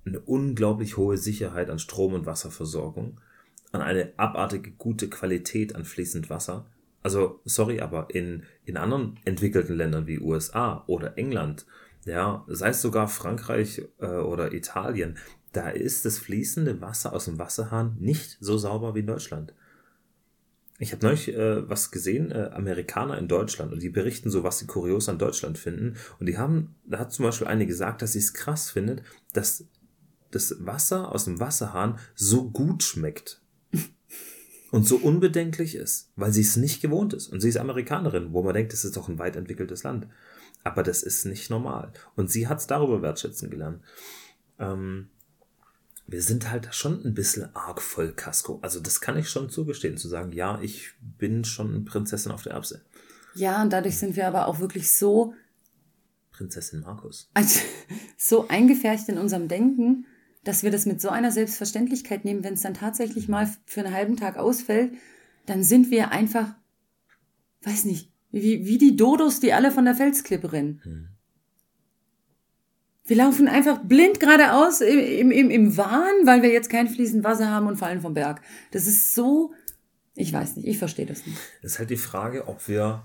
eine 0.06 0.20
unglaublich 0.20 0.98
hohe 0.98 1.18
Sicherheit 1.18 1.70
an 1.70 1.80
Strom- 1.80 2.14
und 2.14 2.26
Wasserversorgung, 2.26 3.20
an 3.72 3.82
eine 3.82 4.14
abartige 4.18 4.72
gute 4.72 5.10
Qualität 5.10 5.76
an 5.76 5.86
fließend 5.86 6.30
Wasser. 6.30 6.66
Also, 7.04 7.40
sorry, 7.46 7.80
aber 7.82 8.08
in, 8.10 8.44
in 8.66 8.78
anderen 8.78 9.20
entwickelten 9.26 9.76
Ländern 9.76 10.08
wie 10.08 10.20
USA 10.20 10.84
oder 10.88 11.18
England, 11.18 11.66
ja, 12.06 12.44
sei 12.48 12.70
es 12.70 12.82
sogar 12.82 13.08
Frankreich 13.08 13.84
äh, 14.00 14.08
oder 14.08 14.54
Italien, 14.54 15.18
da 15.52 15.70
ist 15.70 16.06
das 16.06 16.18
fließende 16.18 16.82
Wasser 16.82 17.14
aus 17.14 17.26
dem 17.26 17.40
Wasserhahn 17.40 17.98
nicht 18.00 18.38
so 18.40 18.58
sauber 18.58 18.96
wie 18.96 19.00
in 19.00 19.08
Deutschland. 19.08 19.54
Ich 20.80 20.94
habe 20.94 21.06
neulich 21.06 21.28
äh, 21.32 21.70
was 21.70 21.92
gesehen, 21.92 22.32
äh, 22.32 22.50
Amerikaner 22.54 23.18
in 23.20 23.28
Deutschland, 23.28 23.72
und 23.72 23.84
die 23.84 23.90
berichten 23.90 24.32
so, 24.32 24.44
was 24.44 24.58
sie 24.58 24.66
kurios 24.66 25.10
an 25.10 25.20
Deutschland 25.20 25.60
finden. 25.60 25.96
Und 26.20 26.26
die 26.26 26.40
haben, 26.40 26.76
da 26.86 26.98
hat 26.98 27.14
zum 27.14 27.26
Beispiel 27.26 27.46
eine 27.46 27.68
gesagt, 27.68 28.02
dass 28.02 28.14
sie 28.14 28.20
es 28.20 28.34
krass 28.34 28.72
findet, 28.72 29.04
dass 29.34 29.66
das 30.32 30.56
Wasser 30.66 31.12
aus 31.12 31.26
dem 31.26 31.40
Wasserhahn 31.40 32.00
so 32.16 32.50
gut 32.50 32.82
schmeckt 32.82 33.42
und 34.72 34.88
so 34.88 34.96
unbedenklich 34.96 35.76
ist, 35.76 36.10
weil 36.16 36.34
sie 36.34 36.42
es 36.42 36.56
nicht 36.56 36.82
gewohnt 36.82 37.14
ist. 37.14 37.28
Und 37.28 37.42
sie 37.42 37.50
ist 37.50 37.58
Amerikanerin, 37.58 38.34
wo 38.34 38.42
man 38.42 38.56
denkt, 38.56 38.74
das 38.74 38.84
ist 38.84 38.98
doch 38.98 39.08
ein 39.08 39.20
weit 39.20 39.36
entwickeltes 39.36 39.84
Land. 39.84 40.08
Aber 40.64 40.82
das 40.82 41.04
ist 41.04 41.26
nicht 41.26 41.52
normal. 41.52 41.92
Und 42.16 42.32
sie 42.32 42.48
hat 42.48 42.60
es 42.60 42.66
darüber 42.66 43.04
wertschätzen 43.04 43.52
gelernt. 43.52 43.84
Ähm, 44.58 45.10
wir 46.12 46.22
sind 46.22 46.52
halt 46.52 46.74
schon 46.76 47.04
ein 47.06 47.14
bisschen 47.14 47.56
arg 47.56 47.82
voll 47.82 48.14
Casco. 48.14 48.60
Also 48.62 48.80
das 48.80 49.00
kann 49.00 49.18
ich 49.18 49.30
schon 49.30 49.50
zugestehen, 49.50 49.98
zu 49.98 50.10
sagen, 50.10 50.34
ja, 50.34 50.60
ich 50.62 50.92
bin 51.00 51.46
schon 51.46 51.86
Prinzessin 51.86 52.32
auf 52.32 52.44
der 52.44 52.54
Erbse. 52.54 52.84
Ja, 53.34 53.62
und 53.62 53.72
dadurch 53.72 53.98
sind 53.98 54.18
wir 54.18 54.28
aber 54.28 54.48
auch 54.48 54.60
wirklich 54.60 54.92
so, 54.92 55.34
Prinzessin 56.32 56.82
Markus. 56.82 57.30
also, 57.34 57.62
so 58.18 58.48
eingefärbt 58.50 59.08
in 59.08 59.18
unserem 59.18 59.48
Denken, 59.48 60.06
dass 60.44 60.64
wir 60.64 60.72
das 60.72 60.86
mit 60.86 61.00
so 61.00 61.10
einer 61.10 61.32
Selbstverständlichkeit 61.32 62.26
nehmen, 62.26 62.44
wenn 62.44 62.56
es 62.56 62.62
dann 62.62 62.74
tatsächlich 62.74 63.30
mal 63.30 63.50
für 63.66 63.82
einen 63.82 63.94
halben 63.94 64.18
Tag 64.18 64.38
ausfällt, 64.38 64.94
dann 65.46 65.64
sind 65.64 65.92
wir 65.92 66.12
einfach, 66.12 66.54
weiß 67.62 67.86
nicht, 67.86 68.12
wie, 68.32 68.66
wie 68.66 68.78
die 68.78 68.96
Dodos, 68.96 69.40
die 69.40 69.54
alle 69.54 69.72
von 69.72 69.86
der 69.86 69.96
Felsklippe 69.96 70.52
rennen. 70.52 70.82
Wir 73.06 73.18
laufen 73.18 73.48
einfach 73.48 73.84
blind 73.84 74.20
geradeaus 74.20 74.82
im, 74.82 75.32
im, 75.32 75.50
im 75.50 75.78
Wahn, 75.78 76.26
weil 76.26 76.44
wir 76.44 76.52
jetzt 76.52 76.70
kein 76.70 76.88
fließend 76.88 77.24
Wasser 77.24 77.50
haben 77.50 77.68
und 77.68 77.78
fallen 77.78 78.02
vom 78.02 78.14
Berg. 78.14 78.42
Das 78.72 78.88
ist 78.88 79.14
so, 79.16 79.54
ich 80.16 80.32
weiß 80.32 80.58
nicht, 80.58 80.68
ich 80.68 80.78
verstehe 80.78 81.06
das 81.06 81.26
nicht. 81.26 81.38
Es 81.62 81.74
ist 81.74 81.80
halt 81.80 81.90
die 81.90 81.98
Frage, 81.98 82.48
ob 82.48 82.68
wir 82.68 83.04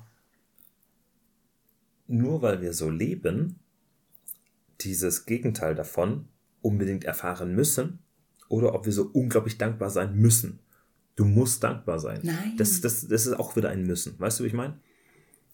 nur 2.08 2.42
weil 2.42 2.60
wir 2.60 2.72
so 2.72 2.90
leben, 2.90 3.58
dieses 4.80 5.26
Gegenteil 5.26 5.74
davon 5.74 6.28
unbedingt 6.60 7.04
erfahren 7.04 7.54
müssen 7.54 8.00
oder 8.48 8.74
ob 8.74 8.86
wir 8.86 8.92
so 8.92 9.10
unglaublich 9.12 9.58
dankbar 9.58 9.90
sein 9.90 10.14
müssen. 10.16 10.60
Du 11.16 11.24
musst 11.24 11.64
dankbar 11.64 11.98
sein. 11.98 12.20
Nein. 12.22 12.54
Das, 12.58 12.80
das, 12.80 13.08
das 13.08 13.26
ist 13.26 13.32
auch 13.34 13.56
wieder 13.56 13.70
ein 13.70 13.84
Müssen. 13.86 14.18
Weißt 14.18 14.38
du, 14.38 14.44
wie 14.44 14.48
ich 14.48 14.54
meine? 14.54 14.78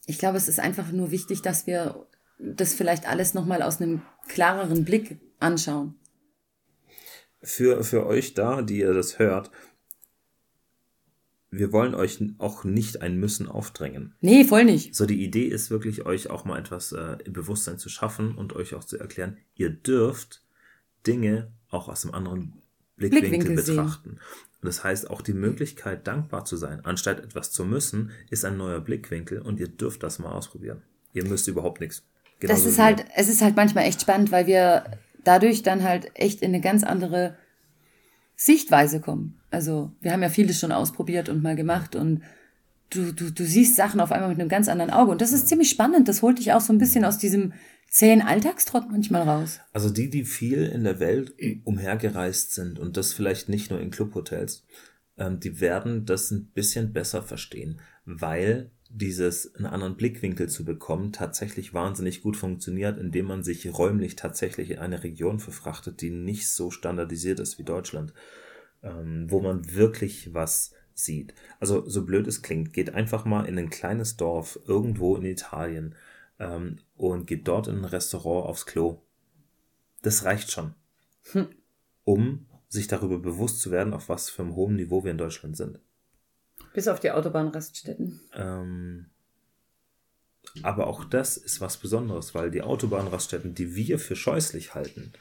Ich 0.07 0.19
glaube, 0.19 0.37
es 0.37 0.49
ist 0.49 0.59
einfach 0.59 0.91
nur 0.91 1.13
wichtig, 1.13 1.43
dass 1.43 1.69
wir 1.69 2.07
das 2.39 2.75
vielleicht 2.75 3.09
alles 3.09 3.35
nochmal 3.35 3.63
aus 3.63 3.81
einem 3.81 4.03
klareren 4.29 4.85
Blick 4.85 5.21
anschauen. 5.39 5.95
Für, 7.43 7.83
für 7.83 8.07
euch 8.07 8.35
da, 8.35 8.63
die 8.63 8.79
ihr 8.79 8.95
das 8.95 9.19
hört, 9.19 9.51
wir 11.51 11.71
wollen 11.71 11.95
euch 11.95 12.19
auch 12.39 12.65
nicht 12.65 13.03
ein 13.03 13.19
Müssen 13.19 13.47
aufdrängen. 13.47 14.15
Nee, 14.21 14.45
voll 14.45 14.65
nicht. 14.65 14.95
So, 14.95 15.05
die 15.05 15.23
Idee 15.23 15.47
ist 15.47 15.71
wirklich, 15.71 16.07
euch 16.07 16.31
auch 16.31 16.47
mal 16.47 16.59
etwas 16.59 16.93
äh, 16.93 17.19
im 17.25 17.35
Bewusstsein 17.35 17.79
zu 17.79 17.91
schaffen 17.91 18.37
und 18.37 18.55
euch 18.55 18.75
auch 18.75 18.85
zu 18.85 18.99
erklären, 18.99 19.37
ihr 19.55 19.69
dürft 19.69 20.43
Dinge 21.07 21.53
auch 21.69 21.89
aus 21.89 22.05
einem 22.05 22.15
anderen 22.15 22.63
Blickwinkel, 22.97 23.31
Blickwinkel 23.31 23.65
sehen. 23.65 23.77
betrachten. 23.77 24.11
Und 24.11 24.67
das 24.67 24.83
heißt, 24.83 25.11
auch 25.11 25.21
die 25.21 25.35
Möglichkeit, 25.35 26.07
dankbar 26.07 26.47
zu 26.47 26.57
sein, 26.57 26.85
anstatt 26.85 27.21
etwas 27.21 27.53
zu 27.53 27.65
müssen, 27.67 28.13
ist 28.31 28.45
ein 28.45 28.57
neuer 28.57 28.81
Blickwinkel 28.81 29.43
und 29.43 29.61
ihr 29.61 29.69
dürft 29.69 30.03
das 30.03 30.19
mal 30.19 30.33
ausprobieren. 30.33 30.83
Ihr 31.13 31.25
müsst 31.25 31.49
überhaupt 31.49 31.81
nichts. 31.81 32.03
Das 32.49 32.61
Genauso 32.61 32.69
ist 32.69 32.79
halt, 32.79 33.05
es 33.15 33.29
ist 33.29 33.43
halt 33.43 33.57
manchmal 33.57 33.85
echt 33.85 34.01
spannend, 34.01 34.33
weil 34.33 34.47
wir 34.47 34.85
dadurch 35.25 35.63
dann 35.63 35.83
halt 35.83 36.11
echt 36.15 36.43
in 36.43 36.49
eine 36.49 36.61
ganz 36.61 36.85
andere 36.85 37.37
Sichtweise 38.37 39.01
kommen. 39.01 39.41
Also 39.51 39.93
wir 40.01 40.13
haben 40.13 40.23
ja 40.23 40.29
vieles 40.29 40.59
schon 40.59 40.73
ausprobiert 40.73 41.29
und 41.29 41.43
mal 41.43 41.57
gemacht 41.57 41.95
und 41.95 42.23
du, 42.91 43.13
du, 43.13 43.31
du 43.31 43.45
siehst 43.45 43.77
Sachen 43.77 44.01
auf 44.01 44.13
einmal 44.13 44.31
mit 44.31 44.41
einem 44.41 44.49
ganz 44.49 44.69
anderen 44.69 44.91
Auge. 44.91 45.13
Und 45.13 45.21
das 45.21 45.33
ist 45.33 45.49
ziemlich 45.49 45.71
spannend. 45.71 46.09
Das 46.09 46.23
holt 46.23 46.39
dich 46.39 46.53
auch 46.53 46.61
so 46.61 46.73
ein 46.73 46.79
bisschen 46.79 47.05
aus 47.05 47.19
diesem 47.19 47.53
zähen 47.89 48.23
Alltagstrott 48.23 48.91
manchmal 48.91 49.23
raus. 49.23 49.61
Also 49.73 49.91
die, 49.91 50.09
die 50.11 50.25
viel 50.25 50.65
in 50.65 50.85
der 50.85 50.99
Welt 50.99 51.35
umhergereist 51.65 52.55
sind 52.55 52.79
und 52.79 52.97
das 52.97 53.13
vielleicht 53.13 53.49
nicht 53.49 53.71
nur 53.71 53.81
in 53.81 53.91
Clubhotels, 53.91 54.65
ähm, 55.23 55.41
die 55.41 55.61
werden 55.61 56.05
das 56.05 56.31
ein 56.31 56.47
bisschen 56.47 56.93
besser 56.93 57.23
verstehen, 57.23 57.81
weil 58.05 58.71
dieses 58.89 59.55
einen 59.55 59.67
anderen 59.67 59.97
Blickwinkel 59.97 60.49
zu 60.49 60.65
bekommen 60.65 61.13
tatsächlich 61.13 61.73
wahnsinnig 61.73 62.23
gut 62.23 62.37
funktioniert, 62.37 62.99
indem 62.99 63.27
man 63.27 63.43
sich 63.43 63.73
räumlich 63.73 64.17
tatsächlich 64.17 64.71
in 64.71 64.79
eine 64.81 65.03
Region 65.03 65.39
verfrachtet, 65.39 66.01
die 66.03 66.11
nicht 66.11 66.51
so 66.51 66.71
standardisiert 66.71 67.41
ist 67.41 67.59
wie 67.59 67.65
Deutschland, 67.65 68.13
ähm, 68.83 69.31
wo 69.31 69.41
man 69.41 69.75
wirklich 69.75 70.35
was 70.35 70.75
sieht. 70.93 71.35
Also 71.59 71.89
so 71.89 72.05
blöd 72.05 72.27
es 72.27 72.43
klingt, 72.43 72.73
geht 72.73 72.93
einfach 72.93 73.25
mal 73.25 73.45
in 73.45 73.59
ein 73.59 73.71
kleines 73.71 74.17
Dorf 74.17 74.59
irgendwo 74.67 75.17
in 75.17 75.25
Italien 75.25 75.95
ähm, 76.39 76.81
und 76.97 77.27
geht 77.27 77.49
dort 77.49 77.69
in 77.69 77.77
ein 77.77 77.85
Restaurant 77.85 78.47
aufs 78.47 78.67
Klo. 78.67 79.01
Das 80.03 80.25
reicht 80.25 80.51
schon, 80.51 80.75
um 82.05 82.47
sich 82.73 82.89
darüber 82.89 83.19
bewusst 83.19 83.61
zu 83.61 83.71
werden, 83.71 83.93
auf 83.93 84.09
was 84.09 84.31
für 84.31 84.43
einem 84.43 84.55
hohen 84.57 84.77
Niveau 84.77 85.05
wir 85.05 85.11
in 85.11 85.19
Deutschland 85.19 85.57
sind. 85.57 85.79
Bis 86.75 86.89
auf 86.89 87.01
die 87.01 87.11
Autobahnraststätten. 87.11 88.21
Ähm, 88.35 89.07
aber 90.63 90.87
auch 90.87 91.05
das 91.05 91.37
ist 91.37 91.61
was 91.61 91.77
Besonderes, 91.77 92.35
weil 92.35 92.51
die 92.51 92.63
Autobahnraststätten, 92.63 93.55
die 93.55 93.75
wir 93.77 93.99
für 93.99 94.17
scheußlich 94.17 94.75
halten, 94.75 95.13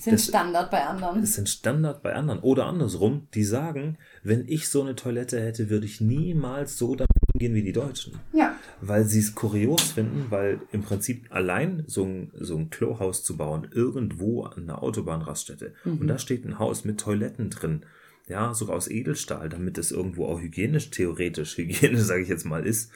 Sind 0.00 0.14
Das- 0.14 0.26
Standard 0.26 0.70
bei 0.70 0.84
anderen. 0.84 1.20
das 1.20 1.34
sind 1.34 1.48
Standard 1.48 2.02
bei 2.02 2.14
anderen. 2.14 2.40
Oder 2.40 2.66
andersrum, 2.66 3.28
die 3.34 3.44
sagen, 3.44 3.98
wenn 4.24 4.46
ich 4.48 4.68
so 4.68 4.82
eine 4.82 4.96
Toilette 4.96 5.40
hätte, 5.40 5.70
würde 5.70 5.86
ich 5.86 6.00
niemals 6.00 6.76
so 6.76 6.96
damit 6.96 7.10
umgehen 7.36 7.54
wie 7.54 7.62
die 7.62 7.72
Deutschen. 7.72 8.18
Ja. 8.32 8.56
Weil 8.80 9.04
sie 9.04 9.18
es 9.18 9.34
kurios 9.34 9.92
finden, 9.92 10.26
weil 10.30 10.60
im 10.72 10.82
Prinzip 10.82 11.26
allein 11.30 11.84
so 11.86 12.04
ein, 12.04 12.32
so 12.34 12.56
ein 12.56 12.70
Klohaus 12.70 13.24
zu 13.24 13.36
bauen, 13.36 13.68
irgendwo 13.70 14.44
an 14.44 14.62
einer 14.62 14.82
Autobahnraststätte, 14.82 15.74
und 15.84 16.06
da 16.06 16.18
steht 16.18 16.44
ein 16.44 16.58
Haus 16.58 16.84
mit 16.84 16.98
Toiletten 16.98 17.50
drin, 17.50 17.84
ja, 18.26 18.54
sogar 18.54 18.76
aus 18.76 18.88
Edelstahl, 18.88 19.48
damit 19.48 19.78
es 19.78 19.92
irgendwo 19.92 20.26
auch 20.26 20.40
hygienisch, 20.40 20.90
theoretisch, 20.90 21.58
hygienisch, 21.58 22.00
sage 22.02 22.22
ich 22.22 22.28
jetzt 22.28 22.46
mal, 22.46 22.66
ist, 22.66 22.90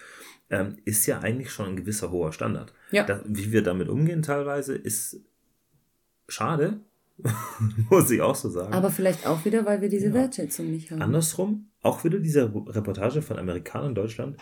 ähm, 0.49 0.79
ist 0.85 1.07
ja 1.07 1.21
eigentlich 1.21 1.51
schon 1.51 1.67
ein 1.67 1.77
gewisser 1.77 2.11
hoher 2.11 2.33
Standard. 2.33 2.73
Ja. 2.91 3.05
Da, 3.05 3.23
wie 3.27 3.53
wir 3.53 3.63
damit 3.63 3.89
umgehen 3.89 4.23
teilweise, 4.23 4.75
ist 4.75 5.21
schade, 6.29 6.81
Muss 7.91 8.11
ich 8.11 8.21
auch 8.21 8.35
so 8.35 8.49
sagen. 8.49 8.73
Aber 8.73 8.91
vielleicht 8.91 9.27
auch 9.27 9.45
wieder, 9.45 9.65
weil 9.67 9.81
wir 9.81 9.89
diese 9.89 10.09
ja. 10.09 10.15
Wertschätzung 10.15 10.71
nicht 10.71 10.91
haben. 10.91 11.03
Andersrum, 11.03 11.67
auch 11.83 12.05
wieder 12.05 12.19
diese 12.19 12.45
Reportage 12.45 13.23
von 13.23 13.39
Amerikanern 13.39 13.91
in 13.91 13.95
Deutschland, 13.95 14.37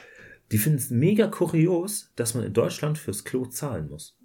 die 0.51 0.59
finden 0.59 0.79
es 0.79 0.91
mega 0.91 1.27
kurios, 1.29 2.11
dass 2.17 2.35
man 2.35 2.45
in 2.45 2.53
Deutschland 2.53 2.99
fürs 2.99 3.25
Klo 3.25 3.47
zahlen 3.47 3.89
muss. 3.89 4.17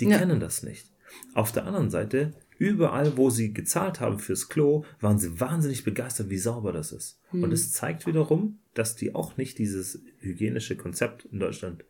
Die 0.00 0.06
ja. 0.06 0.18
kennen 0.18 0.40
das 0.40 0.62
nicht. 0.62 0.86
Auf 1.34 1.52
der 1.52 1.66
anderen 1.66 1.90
Seite, 1.90 2.32
überall, 2.58 3.16
wo 3.16 3.30
sie 3.30 3.52
gezahlt 3.52 4.00
haben 4.00 4.18
fürs 4.18 4.48
Klo, 4.48 4.84
waren 5.00 5.18
sie 5.18 5.40
wahnsinnig 5.40 5.84
begeistert, 5.84 6.30
wie 6.30 6.38
sauber 6.38 6.72
das 6.72 6.92
ist. 6.92 7.20
Hm. 7.30 7.44
Und 7.44 7.52
es 7.52 7.72
zeigt 7.72 8.06
wiederum, 8.06 8.58
dass 8.74 8.96
die 8.96 9.14
auch 9.14 9.36
nicht 9.36 9.58
dieses 9.58 10.02
hygienische 10.20 10.76
Konzept 10.76 11.24
in 11.26 11.40
Deutschland 11.40 11.84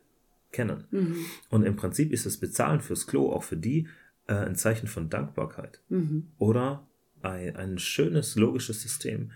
kennen. 0.52 0.84
Mhm. 0.90 1.16
Und 1.48 1.64
im 1.64 1.76
Prinzip 1.76 2.12
ist 2.12 2.26
das 2.26 2.38
Bezahlen 2.38 2.80
fürs 2.80 3.06
Klo 3.06 3.32
auch 3.32 3.44
für 3.44 3.56
die 3.56 3.86
äh, 4.30 4.46
ein 4.46 4.54
Zeichen 4.54 4.86
von 4.86 5.10
Dankbarkeit. 5.10 5.80
Mhm. 5.88 6.28
Oder 6.38 6.86
ein, 7.20 7.56
ein 7.56 7.78
schönes, 7.78 8.36
logisches 8.36 8.80
System, 8.80 9.32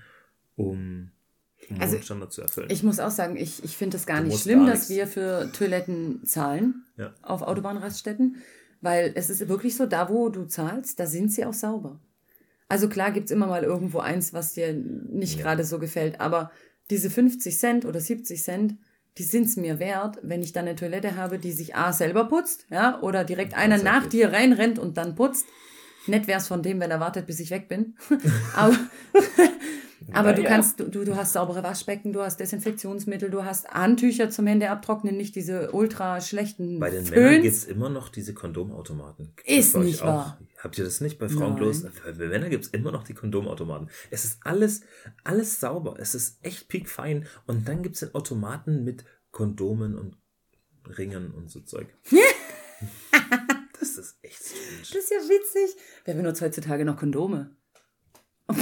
um 0.56 1.10
um 1.70 1.80
also, 1.80 1.98
Standard 1.98 2.30
zu 2.30 2.42
erfüllen. 2.42 2.68
Ich 2.70 2.82
muss 2.82 3.00
auch 3.00 3.10
sagen, 3.10 3.36
ich, 3.36 3.64
ich 3.64 3.74
finde 3.74 3.96
es 3.96 4.04
gar 4.04 4.20
du 4.20 4.26
nicht 4.26 4.42
schlimm, 4.42 4.66
gar 4.66 4.74
dass 4.74 4.90
wir 4.90 5.06
für 5.06 5.50
Toiletten 5.50 6.22
zahlen 6.26 6.84
ja. 6.98 7.14
auf 7.22 7.40
Autobahnraststätten, 7.40 8.36
weil 8.82 9.12
es 9.14 9.30
ist 9.30 9.48
wirklich 9.48 9.74
so, 9.74 9.86
da 9.86 10.10
wo 10.10 10.28
du 10.28 10.44
zahlst, 10.44 11.00
da 11.00 11.06
sind 11.06 11.32
sie 11.32 11.46
auch 11.46 11.54
sauber. 11.54 12.00
Also 12.68 12.90
klar 12.90 13.12
gibt 13.12 13.26
es 13.26 13.30
immer 13.30 13.46
mal 13.46 13.64
irgendwo 13.64 14.00
eins, 14.00 14.34
was 14.34 14.52
dir 14.52 14.74
nicht 14.74 15.38
ja. 15.38 15.42
gerade 15.42 15.64
so 15.64 15.78
gefällt, 15.78 16.20
aber 16.20 16.50
diese 16.90 17.08
50 17.08 17.58
Cent 17.58 17.84
oder 17.86 17.98
70 17.98 18.42
Cent, 18.42 18.74
die 19.18 19.22
sind 19.22 19.46
es 19.46 19.56
mir 19.56 19.78
wert, 19.78 20.18
wenn 20.22 20.42
ich 20.42 20.52
dann 20.52 20.66
eine 20.66 20.76
Toilette 20.76 21.16
habe, 21.16 21.38
die 21.38 21.52
sich 21.52 21.76
A 21.76 21.92
selber 21.92 22.24
putzt, 22.24 22.66
ja, 22.70 23.00
oder 23.00 23.24
direkt 23.24 23.54
einer 23.54 23.78
nach 23.78 24.06
dir 24.06 24.32
reinrennt 24.32 24.78
und 24.78 24.96
dann 24.96 25.14
putzt. 25.14 25.46
Nett 26.06 26.26
wäre 26.26 26.38
es 26.38 26.48
von 26.48 26.62
dem, 26.62 26.80
wenn 26.80 26.90
er 26.90 27.00
wartet, 27.00 27.26
bis 27.26 27.40
ich 27.40 27.50
weg 27.50 27.68
bin. 27.68 27.96
aber 28.56 28.76
aber 30.12 30.30
ja, 30.30 30.36
du 30.36 30.42
kannst, 30.44 30.80
du, 30.80 31.04
du 31.04 31.16
hast 31.16 31.32
saubere 31.32 31.62
Waschbecken, 31.62 32.12
du 32.12 32.20
hast 32.20 32.38
Desinfektionsmittel, 32.40 33.30
du 33.30 33.44
hast 33.44 33.68
Handtücher 33.68 34.30
zum 34.30 34.46
Hände 34.46 34.70
abtrocknen, 34.70 35.16
nicht 35.16 35.34
diese 35.36 35.72
ultra 35.72 36.20
schlechten. 36.20 36.78
Bei 36.78 36.90
den 36.90 37.04
Föhns. 37.04 37.16
Männern 37.16 37.42
gibt 37.42 37.54
es 37.54 37.64
immer 37.64 37.88
noch 37.88 38.08
diese 38.08 38.34
Kondomautomaten. 38.34 39.32
Gibt's 39.36 39.50
ist 39.50 39.76
nicht 39.76 40.02
wahr. 40.02 40.38
Habt 40.58 40.78
ihr 40.78 40.84
das 40.84 41.00
nicht 41.00 41.18
bei 41.18 41.28
Frauen 41.28 41.56
bloß? 41.56 41.86
Bei 42.04 42.26
Männern 42.26 42.50
gibt 42.50 42.64
es 42.64 42.70
immer 42.70 42.90
noch 42.90 43.04
die 43.04 43.14
Kondomautomaten. 43.14 43.90
Es 44.10 44.24
ist 44.24 44.38
alles, 44.44 44.82
alles 45.22 45.60
sauber. 45.60 45.96
Es 45.98 46.14
ist 46.14 46.38
echt 46.42 46.68
piekfein. 46.68 47.26
Und 47.46 47.68
dann 47.68 47.82
gibt 47.82 47.96
es 47.96 48.00
den 48.00 48.14
Automaten 48.14 48.84
mit 48.84 49.04
Kondomen 49.30 49.96
und 49.98 50.16
Ringen 50.96 51.32
und 51.32 51.50
so 51.50 51.60
Zeug. 51.60 51.88
das 53.80 53.98
ist 53.98 54.16
echt 54.22 54.42
strange. 54.42 54.78
Das 54.80 54.94
ist 54.94 55.10
ja 55.10 55.18
witzig. 55.18 55.76
Wer 56.04 56.14
benutzt 56.14 56.40
heutzutage 56.40 56.84
noch 56.84 56.96
Kondome? 56.96 57.56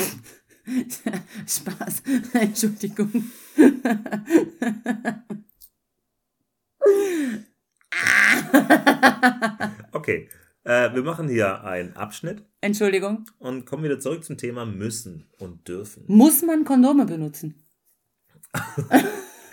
Spaß. 1.46 2.03
Entschuldigung. 2.35 3.11
okay. 9.92 10.29
Äh, 10.64 10.94
wir 10.94 11.03
machen 11.03 11.29
hier 11.29 11.64
einen 11.64 11.96
Abschnitt. 11.96 12.44
Entschuldigung. 12.61 13.25
Und 13.38 13.66
kommen 13.66 13.83
wieder 13.83 13.98
zurück 13.98 14.22
zum 14.25 14.38
Thema 14.38 14.64
müssen 14.64 15.27
und 15.38 15.66
dürfen. 15.66 16.05
Muss 16.07 16.42
man 16.42 16.64
Kondome 16.64 17.07
benutzen? 17.07 17.57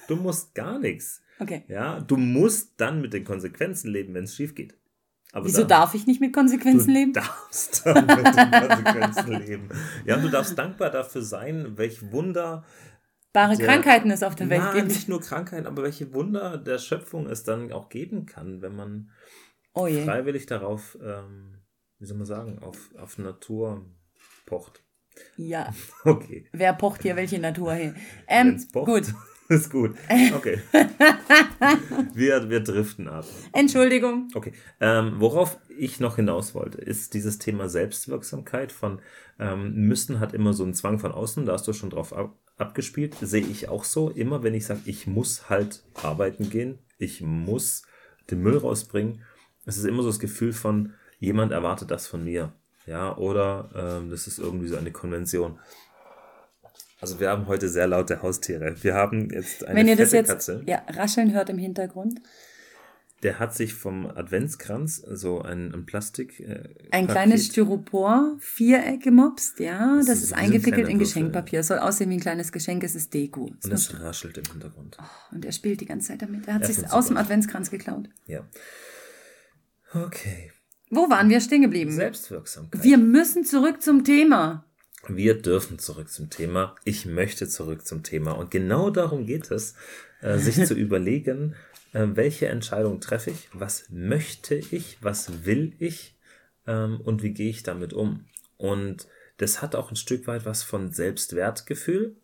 du 0.08 0.16
musst 0.16 0.54
gar 0.54 0.78
nichts. 0.78 1.24
Okay. 1.40 1.64
Ja, 1.68 2.02
du 2.02 2.18
musst 2.18 2.74
dann 2.78 3.02
mit 3.02 3.14
den 3.14 3.24
Konsequenzen 3.24 3.92
leben, 3.92 4.14
wenn 4.14 4.26
es 4.26 4.36
schief 4.36 4.54
geht. 4.54 4.78
Aber 5.32 5.46
Wieso 5.46 5.60
dann, 5.60 5.68
darf 5.68 5.94
ich 5.94 6.08
nicht 6.08 6.22
mit 6.22 6.34
Konsequenzen 6.34 6.88
du 6.88 6.94
leben? 6.94 7.14
Du 7.14 7.20
darfst 7.20 7.86
mit 7.86 8.08
Konsequenzen 8.08 9.32
leben. 9.34 9.70
Ja, 10.06 10.18
du 10.18 10.30
darfst 10.30 10.58
dankbar 10.58 10.90
dafür 10.90 11.22
sein, 11.22 11.78
welch 11.78 12.12
Wunder. 12.12 12.66
Bare 13.32 13.56
der, 13.56 13.68
Krankheiten 13.68 14.10
es 14.10 14.24
auf 14.24 14.36
der 14.36 14.50
Welt 14.50 14.62
na, 14.64 14.74
gibt. 14.74 14.88
Nicht 14.88 15.08
nur 15.08 15.22
Krankheiten, 15.22 15.68
aber 15.68 15.84
welche 15.84 16.14
Wunder 16.14 16.58
der 16.58 16.80
Schöpfung 16.80 17.28
es 17.28 17.44
dann 17.44 17.72
auch 17.72 17.90
geben 17.90 18.26
kann, 18.26 18.64
wenn 18.64 18.76
man 18.76 19.12
oh 19.74 19.88
freiwillig 19.88 20.48
darauf, 20.48 20.98
ähm, 21.02 21.60
wie 22.00 22.06
soll 22.06 22.18
man 22.18 22.26
sagen, 22.26 22.60
auf, 22.60 22.90
auf 22.98 23.20
Natur 23.20 23.86
pocht. 24.48 24.84
Ja. 25.38 25.74
Okay. 26.06 26.48
Wer 26.54 26.74
pocht 26.74 27.04
hier 27.04 27.16
welche 27.16 27.40
Natur 27.40 27.74
hin? 27.74 27.96
Ähm, 28.28 28.66
gut. 28.74 29.14
Ist 29.56 29.72
gut. 29.72 29.96
Okay. 30.36 30.60
wir, 32.14 32.50
wir 32.52 32.60
driften 32.60 33.08
ab. 33.08 33.26
Entschuldigung. 33.52 34.28
Okay. 34.36 34.54
Ähm, 34.80 35.16
worauf 35.18 35.58
ich 35.76 36.00
noch 36.00 36.18
hinaus 36.18 36.54
wollte, 36.54 36.78
ist 36.78 37.16
dieses 37.16 37.40
Thema 37.40 37.68
Selbstwirksamkeit 37.68 38.72
von 38.72 39.02
ähm, 39.40 39.74
müssen 39.74 40.20
hat 40.20 40.36
immer 40.36 40.54
so 40.54 40.64
einen 40.64 40.76
Zwang 40.76 41.00
von 41.00 41.12
außen, 41.12 41.48
da 41.48 41.54
hast 41.54 41.68
du 41.68 41.74
schon 41.74 41.90
drauf 41.90 42.14
ab, 42.14 42.38
abgespielt, 42.58 43.16
sehe 43.22 43.42
ich 43.42 43.70
auch 43.70 43.86
so. 43.86 44.12
Immer 44.12 44.44
wenn 44.44 44.54
ich 44.54 44.68
sage, 44.68 44.82
ich 44.86 45.08
muss 45.08 45.50
halt 45.50 45.84
arbeiten 46.04 46.52
gehen, 46.52 46.78
ich 47.00 47.22
muss 47.22 47.82
den 48.30 48.44
Müll 48.44 48.58
rausbringen, 48.58 49.24
es 49.66 49.78
ist 49.78 49.86
immer 49.86 50.04
so 50.04 50.10
das 50.10 50.20
Gefühl 50.20 50.54
von, 50.54 50.94
jemand 51.18 51.52
erwartet 51.52 51.90
das 51.90 52.06
von 52.06 52.24
mir. 52.24 52.54
Ja, 52.86 53.18
oder 53.18 53.70
ähm, 53.76 54.10
das 54.10 54.28
ist 54.28 54.38
irgendwie 54.38 54.68
so 54.68 54.78
eine 54.78 54.92
Konvention. 54.92 55.60
Also 57.02 57.20
wir 57.20 57.30
haben 57.30 57.48
heute 57.48 57.70
sehr 57.70 57.88
laute 57.88 58.22
Haustiere. 58.22 58.76
Wir 58.82 58.94
haben 58.94 59.30
jetzt 59.30 59.66
eine 59.66 59.80
Wenn 59.80 59.88
ihr 59.88 59.96
das 59.96 60.12
jetzt 60.12 60.30
Katze. 60.30 60.64
Ja, 60.66 60.82
rascheln 60.88 61.34
hört 61.34 61.50
im 61.50 61.58
Hintergrund. 61.58 62.22
Der 63.24 63.38
hat 63.38 63.54
sich 63.54 63.74
vom 63.74 64.06
Adventskranz 64.06 64.98
so 64.98 65.42
ein, 65.42 65.74
ein 65.74 65.86
Plastik. 65.86 66.40
Äh, 66.40 66.70
ein 66.92 67.08
Papier. 67.08 67.08
kleines 67.08 67.46
Styropor, 67.48 68.38
Viereck 68.40 69.02
gemopst, 69.04 69.60
ja. 69.60 69.98
Das, 69.98 70.06
das 70.06 70.24
ist, 70.24 70.34
eingewickelt 70.34 70.88
in 70.88 71.00
Geschenkpapier. 71.00 71.64
Soll 71.64 71.80
aussehen 71.80 72.10
wie 72.10 72.16
ein 72.16 72.22
kleines 72.22 72.54
Geschenk, 72.54 72.84
es 72.84 72.96
ist 72.96 73.14
Deko. 73.14 73.52
und 73.64 73.74
es 73.74 74.02
raschelt 74.02 74.38
im 74.38 74.46
Hintergrund. 74.46 74.98
Oh, 75.02 75.36
und 75.36 75.44
er 75.44 75.52
spielt 75.52 75.82
die 75.82 75.86
ganze 75.86 76.10
Zeit 76.10 76.22
damit. 76.22 76.48
Er 76.48 76.56
hat 76.56 76.66
sich 76.66 76.90
aus 76.92 77.08
dem 77.08 77.18
Adventskranz 77.18 77.70
geklaut. 77.70 78.10
Ja. 78.26 78.48
Okay. 79.94 80.52
Wo 80.90 81.10
waren 81.10 81.30
wir 81.30 81.42
stehen 81.42 81.62
geblieben? 81.62 81.92
Selbstwirksamkeit. 81.92 82.84
Wir 82.84 82.98
müssen 82.98 83.44
zurück 83.44 83.82
zum 83.82 84.04
Thema. 84.04 84.66
Wir 85.08 85.42
dürfen 85.42 85.80
zurück 85.80 86.10
zum 86.10 86.30
Thema. 86.30 86.76
Ich 86.84 87.06
möchte 87.06 87.48
zurück 87.48 87.86
zum 87.86 88.04
Thema. 88.04 88.34
Und 88.34 88.52
genau 88.52 88.90
darum 88.90 89.26
geht 89.26 89.50
es, 89.50 89.76
äh, 90.22 90.38
sich 90.38 90.66
zu 90.66 90.74
überlegen, 90.76 91.56
äh, 91.94 92.08
welche 92.14 92.48
Entscheidung 92.48 93.00
treffe 93.00 93.32
ich, 93.32 93.48
was 93.54 93.86
möchte 93.90 94.56
ich, 94.56 94.98
was 95.02 95.46
will 95.46 95.74
ich 95.80 96.16
ähm, 96.68 97.00
und 97.02 97.24
wie 97.24 97.34
gehe 97.34 97.50
ich 97.50 97.64
damit 97.64 97.94
um. 97.94 98.26
Und 98.58 99.08
das 99.38 99.62
hat 99.62 99.76
auch 99.76 99.90
ein 99.90 99.96
Stück 99.96 100.28
weit 100.28 100.46
was 100.46 100.64
von 100.64 100.92
Selbstwertgefühl 100.92 102.16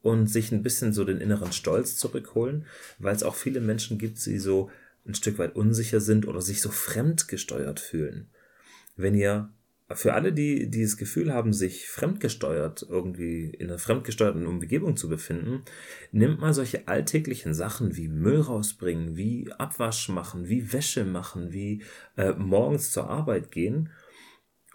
und 0.00 0.28
sich 0.28 0.52
ein 0.52 0.62
bisschen 0.62 0.92
so 0.92 1.04
den 1.04 1.20
inneren 1.20 1.52
Stolz 1.52 1.96
zurückholen, 1.96 2.66
weil 2.98 3.14
es 3.14 3.22
auch 3.22 3.34
viele 3.34 3.60
Menschen 3.60 3.98
gibt, 3.98 4.24
die 4.24 4.38
so 4.38 4.70
ein 5.06 5.14
Stück 5.14 5.38
weit 5.38 5.56
unsicher 5.56 6.00
sind 6.00 6.28
oder 6.28 6.40
sich 6.40 6.60
so 6.62 6.70
fremdgesteuert 6.70 7.80
fühlen. 7.80 8.28
Wenn 8.96 9.14
ihr 9.14 9.50
für 9.94 10.14
alle, 10.14 10.32
die, 10.32 10.68
die 10.68 10.82
das 10.82 10.96
Gefühl 10.96 11.32
haben, 11.32 11.52
sich 11.52 11.88
fremdgesteuert, 11.88 12.86
irgendwie 12.88 13.46
in 13.50 13.68
einer 13.68 13.78
fremdgesteuerten 13.78 14.46
Umgebung 14.46 14.96
zu 14.96 15.08
befinden, 15.08 15.62
nimmt 16.10 16.40
mal 16.40 16.54
solche 16.54 16.88
alltäglichen 16.88 17.54
Sachen 17.54 17.96
wie 17.96 18.08
Müll 18.08 18.40
rausbringen, 18.40 19.16
wie 19.16 19.50
Abwasch 19.58 20.08
machen, 20.08 20.48
wie 20.48 20.72
Wäsche 20.72 21.04
machen, 21.04 21.52
wie 21.52 21.82
äh, 22.16 22.32
morgens 22.32 22.92
zur 22.92 23.08
Arbeit 23.08 23.50
gehen 23.50 23.90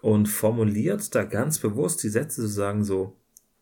und 0.00 0.26
formuliert 0.26 1.14
da 1.14 1.24
ganz 1.24 1.58
bewusst 1.58 2.02
die 2.02 2.08
Sätze 2.08 2.42
zu 2.42 2.48
sagen, 2.48 2.84
so, 2.84 3.16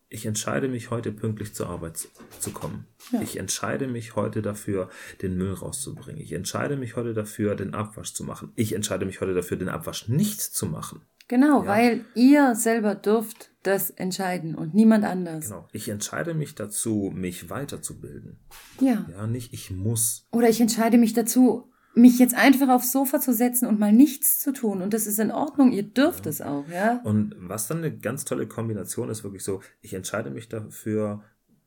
ich 0.08 0.24
entscheide 0.26 0.68
mich 0.68 0.90
heute 0.90 1.10
pünktlich 1.10 1.54
zur 1.54 1.68
Arbeit 1.68 2.08
zu 2.38 2.50
kommen. 2.52 2.86
Ja. 3.12 3.20
Ich 3.22 3.38
entscheide 3.38 3.88
mich 3.88 4.14
heute 4.14 4.40
dafür, 4.40 4.88
den 5.20 5.36
Müll 5.36 5.52
rauszubringen. 5.52 6.20
Ich 6.20 6.32
entscheide 6.32 6.76
mich 6.76 6.94
heute 6.96 7.12
dafür, 7.12 7.56
den 7.56 7.74
Abwasch 7.74 8.12
zu 8.12 8.22
machen. 8.22 8.52
Ich 8.54 8.72
entscheide 8.72 9.04
mich 9.04 9.20
heute 9.20 9.34
dafür, 9.34 9.56
den 9.56 9.68
Abwasch 9.68 10.08
nicht 10.08 10.40
zu 10.40 10.66
machen. 10.66 11.02
Genau, 11.28 11.62
ja. 11.62 11.68
weil 11.68 12.04
ihr 12.14 12.54
selber 12.54 12.94
dürft 12.94 13.50
das 13.62 13.90
entscheiden 13.90 14.54
und 14.54 14.74
niemand 14.74 15.04
anders. 15.04 15.46
Genau. 15.48 15.68
Ich 15.72 15.88
entscheide 15.88 16.34
mich 16.34 16.54
dazu, 16.54 17.12
mich 17.14 17.50
weiterzubilden. 17.50 18.38
Ja. 18.80 19.06
Ja, 19.10 19.26
nicht 19.26 19.52
ich 19.52 19.70
muss. 19.70 20.26
Oder 20.30 20.48
ich 20.48 20.60
entscheide 20.60 20.98
mich 20.98 21.14
dazu, 21.14 21.72
mich 21.94 22.18
jetzt 22.18 22.36
einfach 22.36 22.68
aufs 22.68 22.92
Sofa 22.92 23.20
zu 23.20 23.32
setzen 23.32 23.66
und 23.66 23.80
mal 23.80 23.92
nichts 23.92 24.38
zu 24.38 24.52
tun. 24.52 24.82
Und 24.82 24.94
das 24.94 25.06
ist 25.06 25.18
in 25.18 25.32
Ordnung, 25.32 25.72
ihr 25.72 25.82
dürft 25.82 26.26
ja. 26.26 26.30
es 26.30 26.40
auch, 26.42 26.68
ja. 26.68 27.00
Und 27.04 27.34
was 27.38 27.66
dann 27.66 27.78
eine 27.78 27.96
ganz 27.96 28.24
tolle 28.24 28.46
Kombination 28.46 29.08
ist, 29.08 29.24
wirklich 29.24 29.42
so, 29.42 29.62
ich 29.80 29.94
entscheide 29.94 30.30
mich 30.30 30.48
dafür, 30.48 31.24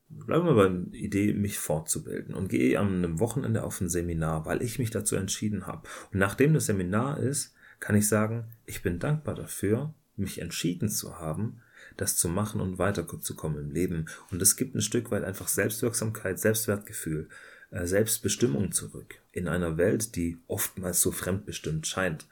bleiben 0.08 0.46
wir 0.46 0.56
bei 0.56 0.70
der 0.70 0.94
Idee, 0.94 1.34
mich 1.34 1.60
fortzubilden 1.60 2.34
und 2.34 2.48
gehe 2.48 2.78
am 2.78 3.20
Wochenende 3.20 3.64
auf 3.64 3.82
ein 3.82 3.90
Seminar, 3.90 4.46
weil 4.46 4.62
ich 4.62 4.80
mich 4.80 4.92
dazu 4.92 5.16
entschieden 5.16 5.68
habe. 5.68 5.88
Und 6.14 6.20
nachdem 6.20 6.54
das 6.54 6.68
Seminar 6.68 7.20
ist, 7.20 7.56
kann 7.80 7.96
ich 7.96 8.08
sagen, 8.08 8.46
ich 8.66 8.82
bin 8.82 9.00
dankbar 9.00 9.36
dafür, 9.36 9.94
mich 10.16 10.42
entschieden 10.42 10.90
zu 10.90 11.20
haben, 11.20 11.62
das 11.98 12.18
zu 12.18 12.30
machen 12.30 12.62
und 12.62 12.78
weiterzukommen 12.78 13.60
im 13.60 13.72
Leben. 13.72 14.06
Und 14.32 14.42
es 14.42 14.56
gibt 14.56 14.76
ein 14.76 14.82
Stück 14.82 15.12
weit 15.12 15.24
einfach 15.24 15.48
Selbstwirksamkeit, 15.48 16.40
Selbstwertgefühl, 16.40 17.30
äh, 17.72 17.86
Selbstbestimmung 17.86 18.72
zurück 18.72 19.16
in 19.32 19.48
einer 19.48 19.78
Welt, 19.78 20.16
die 20.16 20.38
oftmals 20.48 21.02
so 21.02 21.12
fremdbestimmt 21.12 21.88
scheint. 21.88 22.28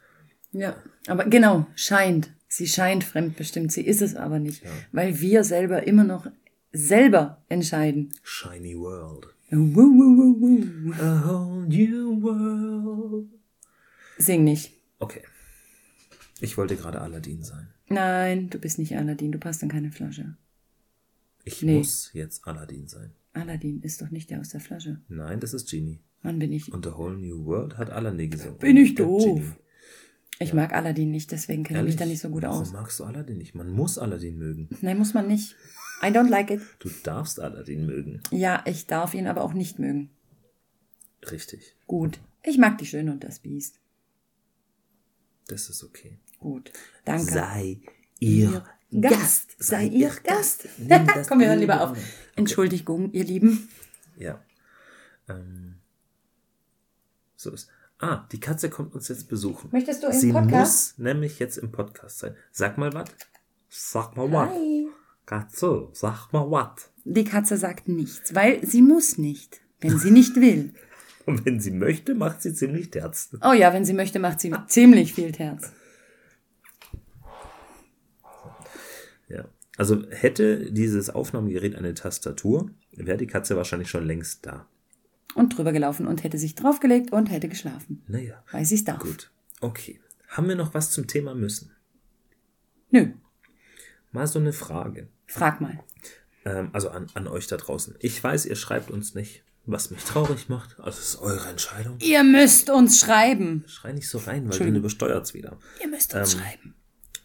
Ja, 0.52 0.82
aber 1.06 1.24
genau, 1.24 1.66
scheint. 1.74 2.30
Sie 2.50 2.66
scheint 2.66 3.04
fremdbestimmt, 3.04 3.70
sie 3.70 3.86
ist 3.86 4.00
es 4.00 4.16
aber 4.16 4.38
nicht, 4.38 4.62
weil 4.90 5.20
wir 5.20 5.44
selber 5.44 5.86
immer 5.86 6.04
noch 6.04 6.26
selber 6.72 7.42
entscheiden. 7.50 8.14
Shiny 8.22 8.74
World. 8.74 9.26
Wuh, 9.50 9.76
wuh, 9.76 10.40
wuh. 10.40 10.92
A 10.94 11.26
whole 11.26 11.66
new 11.66 12.22
world. 12.22 13.28
Sing 14.18 14.44
nicht. 14.44 14.72
Okay. 14.98 15.22
Ich 16.40 16.56
wollte 16.56 16.76
gerade 16.76 17.00
Aladdin 17.00 17.42
sein. 17.42 17.68
Nein, 17.88 18.48
du 18.50 18.58
bist 18.58 18.78
nicht 18.78 18.96
Aladdin, 18.96 19.32
du 19.32 19.38
passt 19.38 19.62
in 19.62 19.68
keine 19.68 19.90
Flasche. 19.90 20.36
Ich 21.44 21.62
Nee. 21.62 21.78
muss 21.78 22.10
jetzt 22.12 22.46
Aladdin 22.46 22.86
sein. 22.86 23.12
Aladdin 23.32 23.80
ist 23.82 24.02
doch 24.02 24.10
nicht 24.10 24.30
der 24.30 24.40
aus 24.40 24.50
der 24.50 24.60
Flasche. 24.60 25.00
Nein, 25.08 25.40
das 25.40 25.54
ist 25.54 25.70
Genie. 25.70 26.00
Wann 26.22 26.38
bin 26.38 26.52
ich? 26.52 26.72
Und 26.72 26.84
The 26.84 26.92
Whole 26.92 27.16
New 27.16 27.44
World 27.46 27.78
hat 27.78 27.90
Aladdin 27.90 28.30
gesungen. 28.30 28.58
Bin 28.58 28.76
ich 28.76 28.94
doof. 28.94 29.24
Genie. 29.24 29.52
Ich 30.40 30.52
mag 30.54 30.72
Aladdin 30.72 31.10
nicht, 31.10 31.32
deswegen 31.32 31.64
kenne 31.64 31.80
ich 31.80 31.86
mich 31.86 31.96
da 31.96 32.06
nicht 32.06 32.20
so 32.20 32.28
gut 32.28 32.44
Warum 32.44 32.60
aus. 32.62 32.72
magst 32.72 33.00
du 33.00 33.04
Aladdin 33.04 33.38
nicht? 33.38 33.54
Man 33.56 33.70
muss 33.70 33.98
Aladdin 33.98 34.38
mögen. 34.38 34.68
Nein, 34.82 34.98
muss 34.98 35.14
man 35.14 35.26
nicht. 35.26 35.56
I 36.00 36.06
don't 36.06 36.28
like 36.28 36.50
it. 36.50 36.60
Du 36.78 36.88
darfst 37.02 37.40
Aladdin 37.40 37.86
mögen. 37.86 38.22
Ja, 38.30 38.62
ich 38.66 38.86
darf 38.86 39.14
ihn 39.14 39.26
aber 39.26 39.42
auch 39.42 39.52
nicht 39.52 39.80
mögen. 39.80 40.10
Richtig. 41.28 41.74
Gut. 41.88 42.20
Ich 42.44 42.56
mag 42.56 42.78
die 42.78 42.86
Schöne 42.86 43.10
und 43.10 43.24
das 43.24 43.40
Biest. 43.40 43.80
Das 45.48 45.68
ist 45.70 45.82
okay. 45.82 46.18
Gut. 46.38 46.72
Danke. 47.04 47.24
Sei 47.32 47.80
ihr 48.20 48.64
Gast. 49.00 49.56
Sei 49.58 49.84
ihr 49.86 50.10
Gast. 50.24 50.68
Das 50.78 51.28
Komm, 51.28 51.40
wir 51.40 51.48
hören 51.48 51.58
lieber 51.58 51.80
auf. 51.82 51.90
an. 51.90 51.96
Entschuldigung, 52.36 53.12
ihr 53.12 53.24
Lieben. 53.24 53.68
Ja. 54.16 54.42
Ähm, 55.28 55.76
so 57.36 57.52
ist. 57.52 57.68
Ah, 58.00 58.26
die 58.30 58.38
Katze 58.40 58.70
kommt 58.70 58.94
uns 58.94 59.08
jetzt 59.08 59.28
besuchen. 59.28 59.70
Möchtest 59.72 60.02
du 60.02 60.06
im 60.06 60.12
Sie 60.12 60.32
Podcast? 60.32 60.98
muss 60.98 61.04
nämlich 61.04 61.38
jetzt 61.40 61.58
im 61.58 61.72
Podcast 61.72 62.20
sein. 62.20 62.36
Sag 62.52 62.78
mal 62.78 62.92
was. 62.94 63.08
Sag 63.68 64.16
mal 64.16 64.30
was. 64.32 64.50
Katze, 65.26 65.88
sag 65.92 66.32
mal 66.32 66.48
was. 66.50 66.90
Die 67.04 67.24
Katze 67.24 67.56
sagt 67.58 67.88
nichts, 67.88 68.34
weil 68.34 68.64
sie 68.64 68.82
muss 68.82 69.18
nicht, 69.18 69.60
wenn 69.80 69.98
sie 69.98 70.10
nicht 70.12 70.36
will. 70.36 70.74
Und 71.26 71.44
wenn 71.44 71.60
sie 71.60 71.72
möchte, 71.72 72.14
macht 72.14 72.40
sie 72.40 72.54
ziemlich 72.54 72.90
Terz. 72.90 73.36
Oh 73.42 73.52
ja, 73.52 73.74
wenn 73.74 73.84
sie 73.84 73.92
möchte, 73.92 74.18
macht 74.18 74.40
sie 74.40 74.54
ziemlich 74.68 75.12
viel 75.12 75.32
Terz. 75.32 75.72
Ja. 79.28 79.44
Also 79.76 80.04
hätte 80.10 80.72
dieses 80.72 81.10
Aufnahmegerät 81.10 81.76
eine 81.76 81.94
Tastatur, 81.94 82.70
wäre 82.92 83.16
die 83.18 83.26
Katze 83.28 83.56
wahrscheinlich 83.56 83.88
schon 83.90 84.04
längst 84.06 84.44
da. 84.46 84.66
Und 85.34 85.56
drüber 85.56 85.72
gelaufen 85.72 86.06
und 86.06 86.24
hätte 86.24 86.38
sich 86.38 86.54
draufgelegt 86.54 87.12
und 87.12 87.30
hätte 87.30 87.48
geschlafen. 87.48 88.02
Naja. 88.08 88.42
Weil 88.50 88.64
sie 88.64 88.74
es 88.74 88.84
darf. 88.84 88.98
Gut. 89.00 89.30
Okay. 89.60 90.00
Haben 90.28 90.48
wir 90.48 90.56
noch 90.56 90.74
was 90.74 90.90
zum 90.90 91.06
Thema 91.06 91.34
müssen? 91.34 91.70
Nö, 92.90 93.08
Mal 94.10 94.26
so 94.26 94.38
eine 94.38 94.52
Frage. 94.54 95.08
frag 95.26 95.60
mal. 95.60 95.78
Ähm, 96.46 96.70
also 96.72 96.88
an, 96.88 97.06
an 97.14 97.28
euch 97.28 97.46
da 97.46 97.56
draußen. 97.58 97.94
Ich 98.00 98.22
weiß, 98.24 98.46
ihr 98.46 98.56
schreibt 98.56 98.90
uns 98.90 99.14
nicht, 99.14 99.44
was 99.66 99.90
mich 99.90 100.02
traurig 100.02 100.48
macht. 100.48 100.80
Also 100.80 100.98
es 100.98 101.10
ist 101.10 101.20
eure 101.20 101.48
Entscheidung. 101.50 101.98
Ihr 102.00 102.24
müsst 102.24 102.70
uns 102.70 102.98
schreiben. 103.00 103.64
Schrei 103.66 103.92
nicht 103.92 104.08
so 104.08 104.16
rein, 104.18 104.26
weil 104.26 104.34
dann 104.36 104.44
Entschuldigung. 104.46 104.78
übersteuert's 104.80 105.34
wieder. 105.34 105.58
Ihr 105.82 105.88
müsst 105.88 106.14
uns 106.14 106.34
Ähm, 106.34 106.40
schreiben. 106.40 106.74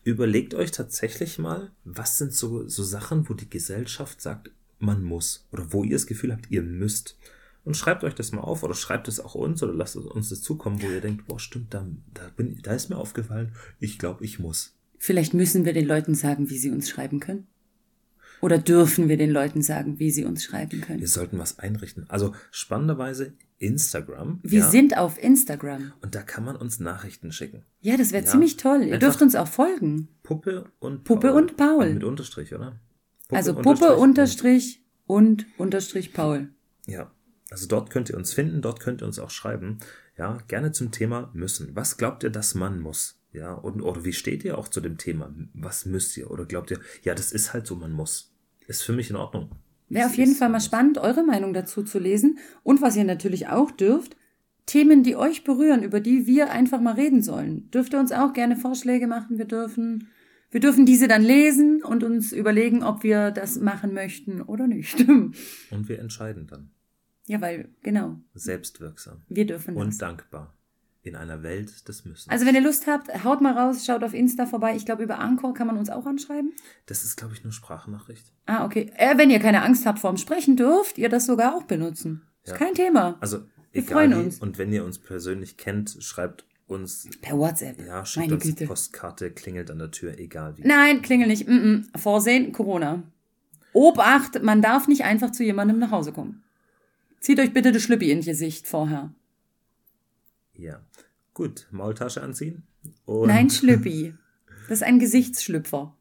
Überlegt 0.03 0.53
euch 0.53 0.71
tatsächlich 0.71 1.39
mal, 1.39 1.71
was 1.85 2.17
sind 2.17 2.33
so, 2.33 2.67
so 2.67 2.83
Sachen, 2.83 3.29
wo 3.29 3.33
die 3.33 3.49
Gesellschaft 3.49 4.21
sagt, 4.21 4.51
man 4.79 5.03
muss. 5.03 5.47
Oder 5.51 5.71
wo 5.71 5.83
ihr 5.83 5.95
das 5.95 6.07
Gefühl 6.07 6.33
habt, 6.33 6.51
ihr 6.51 6.61
müsst. 6.61 7.17
Und 7.63 7.77
schreibt 7.77 8.03
euch 8.03 8.13
das 8.13 8.33
mal 8.33 8.41
auf 8.41 8.63
oder 8.63 8.73
schreibt 8.73 9.07
es 9.07 9.21
auch 9.21 9.35
uns 9.35 9.63
oder 9.63 9.73
lasst 9.73 9.95
uns 9.95 10.29
das 10.29 10.41
zukommen, 10.41 10.81
wo 10.81 10.87
ihr 10.87 10.99
denkt, 10.99 11.27
boah, 11.27 11.39
stimmt, 11.39 11.73
da, 11.73 11.87
da, 12.13 12.29
bin, 12.35 12.59
da 12.61 12.73
ist 12.73 12.89
mir 12.89 12.97
aufgefallen, 12.97 13.53
ich 13.79 13.97
glaube, 13.97 14.25
ich 14.25 14.39
muss. 14.39 14.75
Vielleicht 14.97 15.33
müssen 15.33 15.63
wir 15.63 15.73
den 15.73 15.87
Leuten 15.87 16.15
sagen, 16.15 16.49
wie 16.49 16.57
sie 16.57 16.71
uns 16.71 16.89
schreiben 16.89 17.21
können. 17.21 17.47
Oder 18.41 18.57
dürfen 18.57 19.07
wir 19.07 19.15
den 19.15 19.31
Leuten 19.31 19.61
sagen, 19.61 19.99
wie 19.99 20.11
sie 20.11 20.25
uns 20.25 20.43
schreiben 20.43 20.81
können. 20.81 20.99
Wir 20.99 21.07
sollten 21.07 21.39
was 21.39 21.59
einrichten. 21.59 22.09
Also 22.09 22.33
spannenderweise 22.51 23.31
Instagram. 23.63 24.39
Wir 24.43 24.59
ja, 24.59 24.69
sind 24.69 24.97
auf 24.97 25.21
Instagram. 25.21 25.93
Und 26.01 26.15
da 26.15 26.21
kann 26.21 26.43
man 26.43 26.55
uns 26.55 26.79
Nachrichten 26.79 27.31
schicken. 27.31 27.63
Ja, 27.81 27.97
das 27.97 28.11
wäre 28.11 28.23
Ja. 28.25 28.29
ziemlich 28.29 28.57
toll. 28.57 28.79
Ihr 28.83 28.93
Einfach- 28.95 28.99
dürft 29.07 29.21
uns 29.21 29.35
auch 29.35 29.47
folgen. 29.47 30.09
Puppe 30.23 30.65
und 30.79 31.03
Puppe 31.03 31.33
und 31.33 31.57
Paul. 31.57 31.93
Mit 31.93 32.03
Unterstrich, 32.03 32.53
oder? 32.53 32.79
Puppe, 33.27 33.35
also 33.35 33.55
Puppe 33.55 33.95
unterstrich 33.95 34.83
und 35.05 35.45
unterstrich 35.57 36.13
Paul. 36.13 36.49
Ja, 36.87 37.11
also 37.49 37.67
dort 37.67 37.89
könnt 37.89 38.09
ihr 38.09 38.17
uns 38.17 38.33
finden, 38.33 38.61
dort 38.61 38.79
könnt 38.79 39.01
ihr 39.01 39.05
uns 39.07 39.19
auch 39.19 39.29
schreiben. 39.29 39.79
Ja, 40.17 40.37
gerne 40.47 40.71
zum 40.71 40.91
Thema 40.91 41.31
müssen. 41.33 41.75
Was 41.75 41.97
glaubt 41.97 42.23
ihr, 42.23 42.29
dass 42.29 42.53
man 42.55 42.79
muss? 42.79 43.19
Ja, 43.31 43.53
und, 43.53 43.81
oder 43.81 44.05
wie 44.05 44.13
steht 44.13 44.43
ihr 44.45 44.57
auch 44.59 44.67
zu 44.67 44.79
dem 44.79 44.97
Thema? 44.99 45.33
Was 45.55 45.85
müsst 45.85 46.15
ihr? 46.17 46.29
Oder 46.29 46.45
glaubt 46.45 46.69
ihr, 46.69 46.79
ja, 47.01 47.15
das 47.15 47.31
ist 47.31 47.53
halt 47.53 47.65
so, 47.65 47.75
man 47.75 47.91
muss. 47.91 48.31
Ist 48.67 48.83
für 48.83 48.93
mich 48.93 49.09
in 49.09 49.15
Ordnung. 49.15 49.51
Wäre 49.93 50.07
auf 50.07 50.15
jeden 50.15 50.35
Fall 50.35 50.49
mal 50.49 50.59
spannend, 50.59 50.97
eure 50.97 51.23
Meinung 51.23 51.53
dazu 51.53 51.83
zu 51.83 51.99
lesen. 51.99 52.37
Und 52.63 52.81
was 52.81 52.95
ihr 52.95 53.03
natürlich 53.03 53.47
auch 53.47 53.71
dürft, 53.71 54.15
Themen, 54.65 55.03
die 55.03 55.15
euch 55.15 55.43
berühren, 55.43 55.83
über 55.83 55.99
die 55.99 56.25
wir 56.25 56.51
einfach 56.51 56.79
mal 56.79 56.93
reden 56.93 57.21
sollen. 57.21 57.69
Dürft 57.71 57.93
ihr 57.93 57.99
uns 57.99 58.11
auch 58.11 58.33
gerne 58.33 58.55
Vorschläge 58.55 59.07
machen. 59.07 59.37
Wir 59.37 59.45
dürfen, 59.45 60.07
wir 60.51 60.61
dürfen 60.61 60.85
diese 60.85 61.07
dann 61.07 61.21
lesen 61.21 61.83
und 61.83 62.03
uns 62.03 62.31
überlegen, 62.31 62.83
ob 62.83 63.03
wir 63.03 63.31
das 63.31 63.59
machen 63.59 63.93
möchten 63.93 64.41
oder 64.41 64.67
nicht. 64.67 65.05
Und 65.71 65.89
wir 65.89 65.99
entscheiden 65.99 66.47
dann. 66.47 66.71
ja, 67.27 67.41
weil, 67.41 67.69
genau, 67.81 68.19
Selbstwirksam. 68.33 69.23
wir 69.27 69.45
dürfen 69.45 69.75
das. 69.75 69.83
Und 69.83 70.01
dankbar. 70.01 70.53
In 71.05 71.17
einer 71.17 71.43
Welt 71.43 71.85
des 71.89 72.05
Müssen. 72.05 72.29
Also 72.31 72.45
wenn 72.45 72.55
ihr 72.55 72.61
Lust 72.61 72.87
habt, 72.87 73.25
haut 73.25 73.41
mal 73.41 73.51
raus, 73.57 73.85
schaut 73.85 74.03
auf 74.05 74.13
Insta 74.13 74.45
vorbei. 74.45 74.73
Ich 74.77 74.85
glaube, 74.85 75.03
über 75.03 75.19
Anchor 75.19 75.53
kann 75.53 75.67
man 75.67 75.77
uns 75.77 75.89
auch 75.89 76.05
anschreiben. 76.05 76.53
das 76.85 77.03
ist, 77.03 77.17
glaube 77.17 77.33
ich, 77.33 77.43
nur 77.43 77.51
Sprachnachricht. 77.51 78.25
Ah, 78.45 78.63
okay. 78.65 78.89
Äh, 78.95 79.17
wenn 79.17 79.29
ihr 79.29 79.39
keine 79.39 79.63
Angst 79.63 79.85
habt 79.85 79.99
vorm 79.99 80.15
Sprechen, 80.15 80.55
dürft 80.55 80.97
ihr 80.97 81.09
das 81.09 81.25
sogar 81.25 81.55
auch 81.55 81.63
benutzen. 81.63 82.21
Ist 82.43 82.51
Ja. 82.51 82.57
kein 82.57 82.73
Thema. 82.73 83.17
Also, 83.19 83.39
Wir 83.73 83.81
egal 83.83 83.93
freuen 84.09 84.13
uns. 84.13 84.39
Und 84.39 84.57
wenn 84.57 84.71
ihr 84.71 84.85
uns 84.85 84.97
persönlich 84.97 85.57
kennt, 85.57 85.97
schreibt 85.99 86.45
uns, 86.67 87.09
Per 87.21 87.37
WhatsApp. 87.37 87.85
ja, 87.85 88.05
schickt 88.05 88.25
Meine 88.27 88.35
uns 88.35 88.43
Güte. 88.45 88.65
Postkarte, 88.67 89.31
klingelt 89.31 89.69
an 89.71 89.79
der 89.79 89.91
Tür, 89.91 90.17
egal 90.17 90.57
wie. 90.57 90.61
Nein, 90.65 91.01
klingel 91.01 91.27
nicht. 91.27 91.47
Mm 91.49 91.51
-mm. 91.51 91.97
Vorsehen, 91.97 92.53
Corona. 92.53 93.03
Obacht, 93.73 94.41
man 94.41 94.61
darf 94.61 94.87
nicht 94.87 95.03
einfach 95.03 95.31
zu 95.31 95.43
jemandem 95.43 95.79
nach 95.79 95.91
Hause 95.91 96.13
kommen. 96.13 96.43
Zieht 97.19 97.39
euch 97.39 97.51
bitte 97.53 97.71
das 97.73 97.81
Schlüppi 97.83 98.11
in 98.11 98.21
Gesicht 98.21 98.67
vorher. 98.67 99.11
Ja. 100.55 100.81
Gut, 101.33 101.67
Maultasche 101.71 102.21
anziehen. 102.21 102.63
Und 103.05 103.27
Nein, 103.27 103.49
Schlüppi. 103.49 104.13
Das 104.69 104.77
ist 104.79 104.83
ein 104.83 104.97
Gesichtsschlüpfer. 104.99 105.93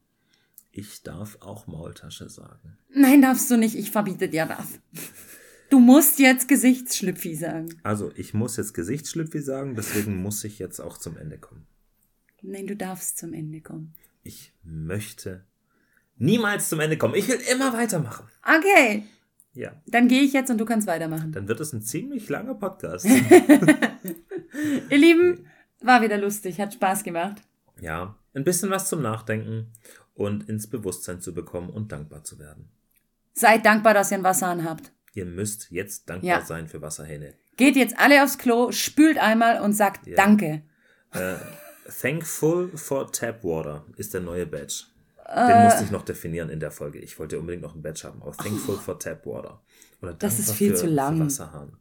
ich 0.71 1.03
darf 1.03 1.37
auch 1.41 1.67
Maultasche 1.67 2.29
sagen. 2.29 2.77
Nein, 2.95 3.21
darfst 3.21 3.51
du 3.51 3.57
nicht. 3.57 3.75
Ich 3.75 3.91
verbiete 3.91 4.29
dir 4.29 4.45
das. 4.45 4.79
Du 5.69 5.79
musst 5.81 6.17
jetzt 6.19 6.47
Gesichtsschlüpfi 6.47 7.35
sagen. 7.35 7.67
Also, 7.83 8.11
ich 8.15 8.33
muss 8.33 8.55
jetzt 8.55 8.73
Gesichtsschlüpfi 8.73 9.41
sagen, 9.41 9.75
deswegen 9.75 10.15
muss 10.21 10.43
ich 10.45 10.59
jetzt 10.59 10.79
auch 10.79 10.97
zum 10.97 11.17
Ende 11.17 11.37
kommen. 11.39 11.67
Nein, 12.41 12.65
du 12.67 12.75
darfst 12.77 13.17
zum 13.17 13.33
Ende 13.33 13.59
kommen. 13.59 13.95
Ich 14.23 14.53
möchte 14.63 15.43
niemals 16.17 16.69
zum 16.69 16.79
Ende 16.79 16.97
kommen. 16.97 17.15
Ich 17.15 17.27
will 17.27 17.39
immer 17.51 17.73
weitermachen. 17.73 18.27
Okay, 18.43 19.03
Ja, 19.53 19.73
dann 19.87 20.07
gehe 20.07 20.21
ich 20.21 20.31
jetzt 20.31 20.49
und 20.49 20.57
du 20.57 20.63
kannst 20.65 20.87
weitermachen. 20.87 21.33
dann 21.33 21.49
wird 21.49 21.59
es 21.59 21.73
ein 21.73 21.81
ziemlich 21.81 22.29
langer 22.29 22.55
Podcast. 22.55 23.05
Ihr 24.89 24.97
Lieben, 24.97 25.47
war 25.81 26.01
wieder 26.01 26.17
lustig, 26.17 26.59
hat 26.59 26.73
Spaß 26.73 27.03
gemacht. 27.03 27.41
ja, 27.81 28.15
ein 28.35 28.43
bisschen 28.43 28.69
was 28.71 28.89
zum 28.89 29.01
Nachdenken 29.01 29.71
und 30.15 30.49
ins 30.49 30.67
Bewusstsein 30.67 31.21
zu 31.21 31.33
bekommen 31.33 31.69
und 31.69 31.91
dankbar 31.91 32.23
zu 32.23 32.39
werden. 32.39 32.69
Seid 33.33 33.65
dankbar, 33.65 33.93
dass 33.93 34.11
ihr 34.11 34.15
einen 34.15 34.23
Wasserhahn 34.23 34.63
habt. 34.67 34.91
Ihr 35.13 35.25
müsst 35.25 35.69
jetzt 35.71 36.09
dankbar 36.09 36.39
Ja. 36.39 36.45
sein 36.45 36.67
für 36.67 36.81
Wasserhähne. 36.81 37.33
Geht 37.57 37.75
jetzt 37.75 37.97
alle 37.99 38.23
aufs 38.23 38.37
Klo, 38.39 38.71
spült 38.71 39.17
einmal 39.19 39.61
und 39.61 39.73
sagt 39.73 40.07
Ja. 40.07 40.15
Danke. 40.15 40.63
Thankful 42.01 42.69
for 42.77 43.11
Tap 43.11 43.43
Water 43.43 43.85
ist 43.97 44.13
der 44.13 44.21
neue 44.21 44.45
Badge. 44.45 44.85
Äh. 45.25 45.47
Den 45.47 45.63
musste 45.65 45.83
ich 45.83 45.91
noch 45.91 46.03
definieren 46.03 46.49
in 46.49 46.59
der 46.59 46.71
Folge. 46.71 46.99
Ich 46.99 47.17
wollte 47.19 47.39
unbedingt 47.39 47.61
noch 47.63 47.73
einen 47.73 47.83
Badge 47.83 48.03
haben. 48.07 48.21
Aber 48.21 48.31
Thankful 48.35 48.77
for 48.77 48.97
Tap 48.99 49.25
Water. 49.25 49.61
Oder 50.01 50.13
Das 50.13 50.39
ist 50.39 50.51
viel 50.53 50.71
für, 50.71 50.75
zu 50.77 50.87
lang. 50.87 51.17
Für 51.17 51.25
Wasserhahn. 51.25 51.77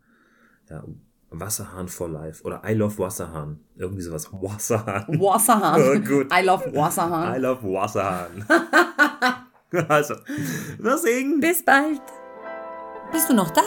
Ja, 0.68 0.84
Wasserhahn 1.32 1.88
for 1.88 2.08
Life. 2.08 2.42
Oder 2.44 2.62
I 2.66 2.74
love 2.74 2.98
Wasserhahn. 2.98 3.60
Irgendwie 3.76 4.02
sowas. 4.02 4.28
Wasserhahn. 4.32 5.06
Wasserhahn. 5.20 5.80
Oh, 5.82 5.98
gut. 6.00 6.28
I 6.32 6.44
love 6.44 6.64
I 6.68 6.76
Wasserhahn. 6.76 7.40
love 7.40 7.62
Wasserhahn. 7.62 8.44
also, 9.88 10.14
wir 10.78 10.98
singen. 10.98 11.40
Bis 11.40 11.64
bald. 11.64 12.00
Bist 13.12 13.28
du 13.28 13.34
noch 13.34 13.50
da? 13.50 13.62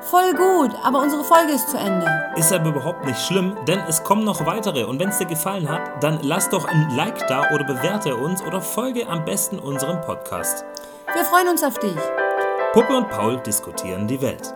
Voll 0.00 0.34
gut, 0.34 0.70
aber 0.84 1.00
unsere 1.00 1.24
Folge 1.24 1.52
ist 1.52 1.70
zu 1.70 1.78
Ende. 1.78 2.06
Ist 2.36 2.52
aber 2.52 2.68
überhaupt 2.70 3.06
nicht 3.06 3.18
schlimm, 3.18 3.56
denn 3.66 3.80
es 3.88 4.04
kommen 4.04 4.24
noch 4.24 4.44
weitere. 4.44 4.84
Und 4.84 5.00
wenn 5.00 5.08
es 5.08 5.18
dir 5.18 5.24
gefallen 5.26 5.68
hat, 5.68 6.02
dann 6.02 6.18
lass 6.22 6.50
doch 6.50 6.66
ein 6.66 6.90
Like 6.94 7.26
da 7.26 7.50
oder 7.54 7.64
bewerte 7.64 8.14
uns 8.14 8.42
oder 8.42 8.60
folge 8.60 9.06
am 9.08 9.24
besten 9.24 9.58
unserem 9.58 10.00
Podcast. 10.02 10.64
Wir 11.14 11.24
freuen 11.24 11.48
uns 11.48 11.62
auf 11.64 11.78
dich. 11.78 11.96
Puppe 12.74 12.94
und 12.96 13.08
Paul 13.08 13.38
diskutieren 13.38 14.06
die 14.06 14.20
Welt. 14.20 14.52